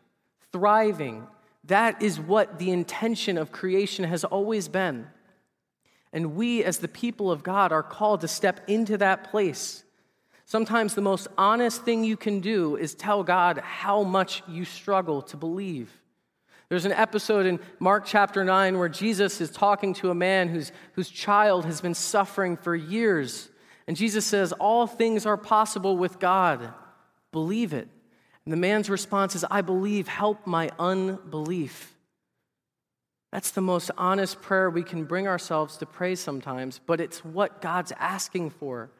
thriving. 0.51 1.27
That 1.65 2.01
is 2.01 2.19
what 2.19 2.59
the 2.59 2.71
intention 2.71 3.37
of 3.37 3.51
creation 3.51 4.05
has 4.05 4.23
always 4.23 4.67
been. 4.67 5.07
And 6.13 6.35
we, 6.35 6.63
as 6.63 6.77
the 6.77 6.87
people 6.87 7.31
of 7.31 7.43
God, 7.43 7.71
are 7.71 7.83
called 7.83 8.21
to 8.21 8.27
step 8.27 8.61
into 8.67 8.97
that 8.97 9.29
place. 9.31 9.83
Sometimes 10.47 10.95
the 10.95 11.01
most 11.01 11.27
honest 11.37 11.83
thing 11.83 12.05
you 12.05 12.15
can 12.15 12.39
do 12.39 12.77
is 12.77 12.95
tell 12.95 13.21
God 13.21 13.57
how 13.57 14.03
much 14.03 14.43
you 14.47 14.63
struggle 14.63 15.21
to 15.23 15.35
believe. 15.35 15.91
There's 16.69 16.85
an 16.85 16.93
episode 16.93 17.45
in 17.45 17.59
Mark 17.81 18.05
chapter 18.05 18.45
9 18.45 18.77
where 18.77 18.87
Jesus 18.87 19.41
is 19.41 19.51
talking 19.51 19.93
to 19.95 20.09
a 20.09 20.15
man 20.15 20.47
whose, 20.47 20.71
whose 20.93 21.09
child 21.09 21.65
has 21.65 21.81
been 21.81 21.93
suffering 21.93 22.55
for 22.55 22.73
years. 22.73 23.49
And 23.87 23.97
Jesus 23.97 24.25
says, 24.25 24.53
All 24.53 24.87
things 24.87 25.25
are 25.25 25.35
possible 25.35 25.97
with 25.97 26.17
God. 26.17 26.73
Believe 27.33 27.73
it. 27.73 27.89
And 28.45 28.53
the 28.53 28.57
man's 28.57 28.89
response 28.89 29.35
is, 29.35 29.43
I 29.51 29.59
believe, 29.59 30.07
help 30.07 30.47
my 30.47 30.71
unbelief. 30.79 31.93
That's 33.33 33.51
the 33.51 33.59
most 33.59 33.91
honest 33.97 34.41
prayer 34.41 34.69
we 34.69 34.83
can 34.83 35.03
bring 35.03 35.27
ourselves 35.27 35.75
to 35.77 35.85
pray 35.85 36.15
sometimes, 36.15 36.79
but 36.85 37.01
it's 37.01 37.25
what 37.25 37.61
God's 37.61 37.91
asking 37.99 38.51
for. 38.51 38.91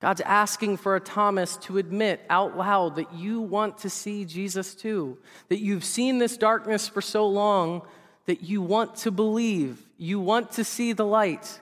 God's 0.00 0.22
asking 0.22 0.78
for 0.78 0.96
a 0.96 1.00
Thomas 1.00 1.56
to 1.58 1.76
admit 1.76 2.24
out 2.30 2.56
loud 2.56 2.96
that 2.96 3.12
you 3.14 3.40
want 3.40 3.78
to 3.78 3.90
see 3.90 4.24
Jesus 4.24 4.74
too, 4.74 5.18
that 5.48 5.60
you've 5.60 5.84
seen 5.84 6.18
this 6.18 6.38
darkness 6.38 6.88
for 6.88 7.02
so 7.02 7.28
long 7.28 7.82
that 8.26 8.42
you 8.42 8.62
want 8.62 8.96
to 8.96 9.10
believe, 9.10 9.86
you 9.98 10.18
want 10.18 10.52
to 10.52 10.64
see 10.64 10.92
the 10.92 11.04
light. 11.04 11.60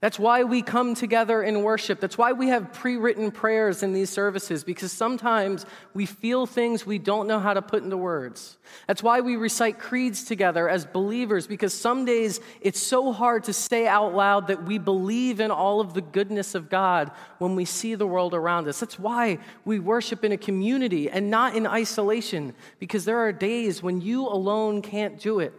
That's 0.00 0.16
why 0.16 0.44
we 0.44 0.62
come 0.62 0.94
together 0.94 1.42
in 1.42 1.64
worship. 1.64 1.98
That's 1.98 2.16
why 2.16 2.30
we 2.30 2.48
have 2.48 2.72
pre 2.72 2.96
written 2.96 3.32
prayers 3.32 3.82
in 3.82 3.92
these 3.92 4.10
services, 4.10 4.62
because 4.62 4.92
sometimes 4.92 5.66
we 5.92 6.06
feel 6.06 6.46
things 6.46 6.86
we 6.86 7.00
don't 7.00 7.26
know 7.26 7.40
how 7.40 7.52
to 7.52 7.60
put 7.60 7.82
into 7.82 7.96
words. 7.96 8.58
That's 8.86 9.02
why 9.02 9.22
we 9.22 9.34
recite 9.34 9.80
creeds 9.80 10.22
together 10.22 10.68
as 10.68 10.86
believers, 10.86 11.48
because 11.48 11.74
some 11.74 12.04
days 12.04 12.38
it's 12.60 12.78
so 12.78 13.10
hard 13.12 13.42
to 13.44 13.52
say 13.52 13.88
out 13.88 14.14
loud 14.14 14.46
that 14.46 14.62
we 14.62 14.78
believe 14.78 15.40
in 15.40 15.50
all 15.50 15.80
of 15.80 15.94
the 15.94 16.00
goodness 16.00 16.54
of 16.54 16.70
God 16.70 17.10
when 17.38 17.56
we 17.56 17.64
see 17.64 17.96
the 17.96 18.06
world 18.06 18.34
around 18.34 18.68
us. 18.68 18.78
That's 18.78 19.00
why 19.00 19.38
we 19.64 19.80
worship 19.80 20.22
in 20.22 20.30
a 20.30 20.38
community 20.38 21.10
and 21.10 21.28
not 21.28 21.56
in 21.56 21.66
isolation, 21.66 22.54
because 22.78 23.04
there 23.04 23.18
are 23.18 23.32
days 23.32 23.82
when 23.82 24.00
you 24.00 24.28
alone 24.28 24.80
can't 24.80 25.18
do 25.18 25.40
it, 25.40 25.52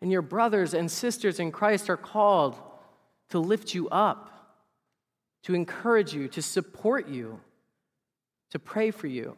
and 0.00 0.10
your 0.10 0.22
brothers 0.22 0.72
and 0.72 0.90
sisters 0.90 1.38
in 1.38 1.52
Christ 1.52 1.90
are 1.90 1.98
called 1.98 2.58
to 3.30 3.38
lift 3.38 3.74
you 3.74 3.88
up, 3.88 4.30
to 5.44 5.54
encourage 5.54 6.14
you, 6.14 6.28
to 6.28 6.42
support 6.42 7.08
you, 7.08 7.40
to 8.50 8.58
pray 8.58 8.90
for 8.90 9.06
you. 9.06 9.36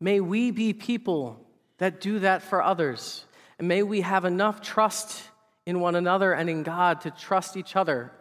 May 0.00 0.20
we 0.20 0.50
be 0.50 0.72
people 0.72 1.44
that 1.78 2.00
do 2.00 2.20
that 2.20 2.42
for 2.42 2.62
others. 2.62 3.24
And 3.58 3.68
may 3.68 3.82
we 3.82 4.00
have 4.02 4.24
enough 4.24 4.60
trust 4.60 5.22
in 5.66 5.80
one 5.80 5.94
another 5.94 6.32
and 6.32 6.48
in 6.48 6.62
God 6.62 7.02
to 7.02 7.10
trust 7.10 7.56
each 7.56 7.76
other 7.76 8.12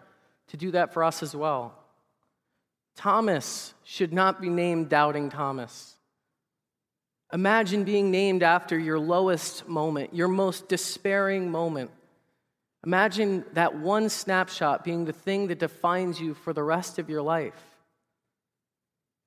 to 0.49 0.57
do 0.57 0.71
that 0.71 0.93
for 0.93 1.03
us 1.03 1.23
as 1.23 1.35
well. 1.35 1.75
Thomas 2.95 3.73
should 3.83 4.12
not 4.12 4.41
be 4.41 4.49
named 4.49 4.89
Doubting 4.89 5.29
Thomas. 5.29 5.95
Imagine 7.31 7.83
being 7.83 8.12
named 8.12 8.43
after 8.43 8.77
your 8.77 8.99
lowest 8.99 9.67
moment, 9.67 10.13
your 10.13 10.27
most 10.27 10.67
despairing 10.67 11.51
moment. 11.51 11.91
Imagine 12.85 13.43
that 13.53 13.77
one 13.77 14.09
snapshot 14.09 14.83
being 14.83 15.05
the 15.05 15.13
thing 15.13 15.47
that 15.47 15.59
defines 15.59 16.19
you 16.19 16.33
for 16.33 16.53
the 16.53 16.63
rest 16.63 16.97
of 16.97 17.09
your 17.09 17.21
life. 17.21 17.61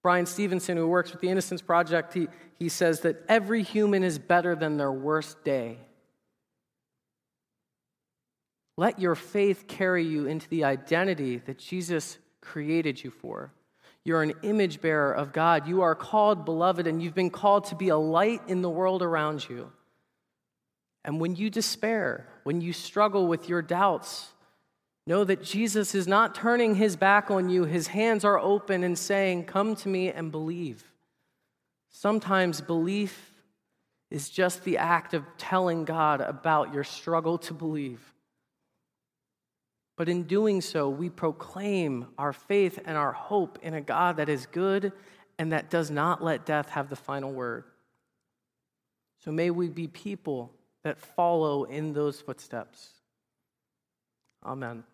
Bryan 0.02 0.26
Stevenson, 0.26 0.76
who 0.76 0.88
works 0.88 1.12
with 1.12 1.20
the 1.20 1.28
Innocence 1.28 1.62
Project, 1.62 2.14
he, 2.14 2.28
he 2.58 2.68
says 2.68 3.00
that 3.00 3.22
every 3.28 3.62
human 3.62 4.02
is 4.02 4.18
better 4.18 4.56
than 4.56 4.76
their 4.76 4.90
worst 4.90 5.44
day. 5.44 5.78
Let 8.76 8.98
your 8.98 9.14
faith 9.14 9.68
carry 9.68 10.04
you 10.04 10.26
into 10.26 10.48
the 10.48 10.64
identity 10.64 11.36
that 11.46 11.58
Jesus 11.58 12.18
created 12.40 13.04
you 13.04 13.10
for. 13.10 13.52
You're 14.04 14.22
an 14.22 14.32
image 14.42 14.80
bearer 14.80 15.12
of 15.12 15.32
God. 15.32 15.68
You 15.68 15.82
are 15.82 15.94
called 15.94 16.44
beloved, 16.44 16.86
and 16.86 17.00
you've 17.00 17.14
been 17.14 17.30
called 17.30 17.66
to 17.66 17.76
be 17.76 17.90
a 17.90 17.96
light 17.96 18.40
in 18.48 18.62
the 18.62 18.70
world 18.70 19.02
around 19.02 19.48
you. 19.48 19.70
And 21.04 21.20
when 21.20 21.34
you 21.34 21.50
despair, 21.50 22.28
when 22.44 22.60
you 22.60 22.72
struggle 22.72 23.26
with 23.26 23.48
your 23.48 23.62
doubts, 23.62 24.28
know 25.06 25.24
that 25.24 25.42
Jesus 25.42 25.94
is 25.94 26.06
not 26.06 26.34
turning 26.34 26.76
his 26.76 26.96
back 26.96 27.30
on 27.30 27.48
you. 27.48 27.64
His 27.64 27.88
hands 27.88 28.24
are 28.24 28.38
open 28.38 28.84
and 28.84 28.96
saying, 28.96 29.44
Come 29.44 29.74
to 29.76 29.88
me 29.88 30.10
and 30.10 30.30
believe. 30.30 30.84
Sometimes 31.90 32.60
belief 32.60 33.32
is 34.10 34.28
just 34.28 34.62
the 34.64 34.78
act 34.78 35.14
of 35.14 35.24
telling 35.38 35.84
God 35.84 36.20
about 36.20 36.72
your 36.72 36.84
struggle 36.84 37.38
to 37.38 37.54
believe. 37.54 38.12
But 39.96 40.08
in 40.08 40.24
doing 40.24 40.60
so, 40.60 40.88
we 40.88 41.10
proclaim 41.10 42.06
our 42.18 42.32
faith 42.32 42.78
and 42.84 42.96
our 42.96 43.12
hope 43.12 43.58
in 43.62 43.74
a 43.74 43.80
God 43.80 44.16
that 44.16 44.28
is 44.28 44.46
good 44.46 44.92
and 45.38 45.52
that 45.52 45.70
does 45.70 45.90
not 45.90 46.22
let 46.22 46.46
death 46.46 46.70
have 46.70 46.88
the 46.88 46.96
final 46.96 47.32
word. 47.32 47.64
So 49.24 49.32
may 49.32 49.50
we 49.50 49.68
be 49.68 49.88
people 49.88 50.52
that 50.84 50.98
follow 50.98 51.64
in 51.64 51.92
those 51.92 52.20
footsteps. 52.20 52.90
Amen. 54.44 54.84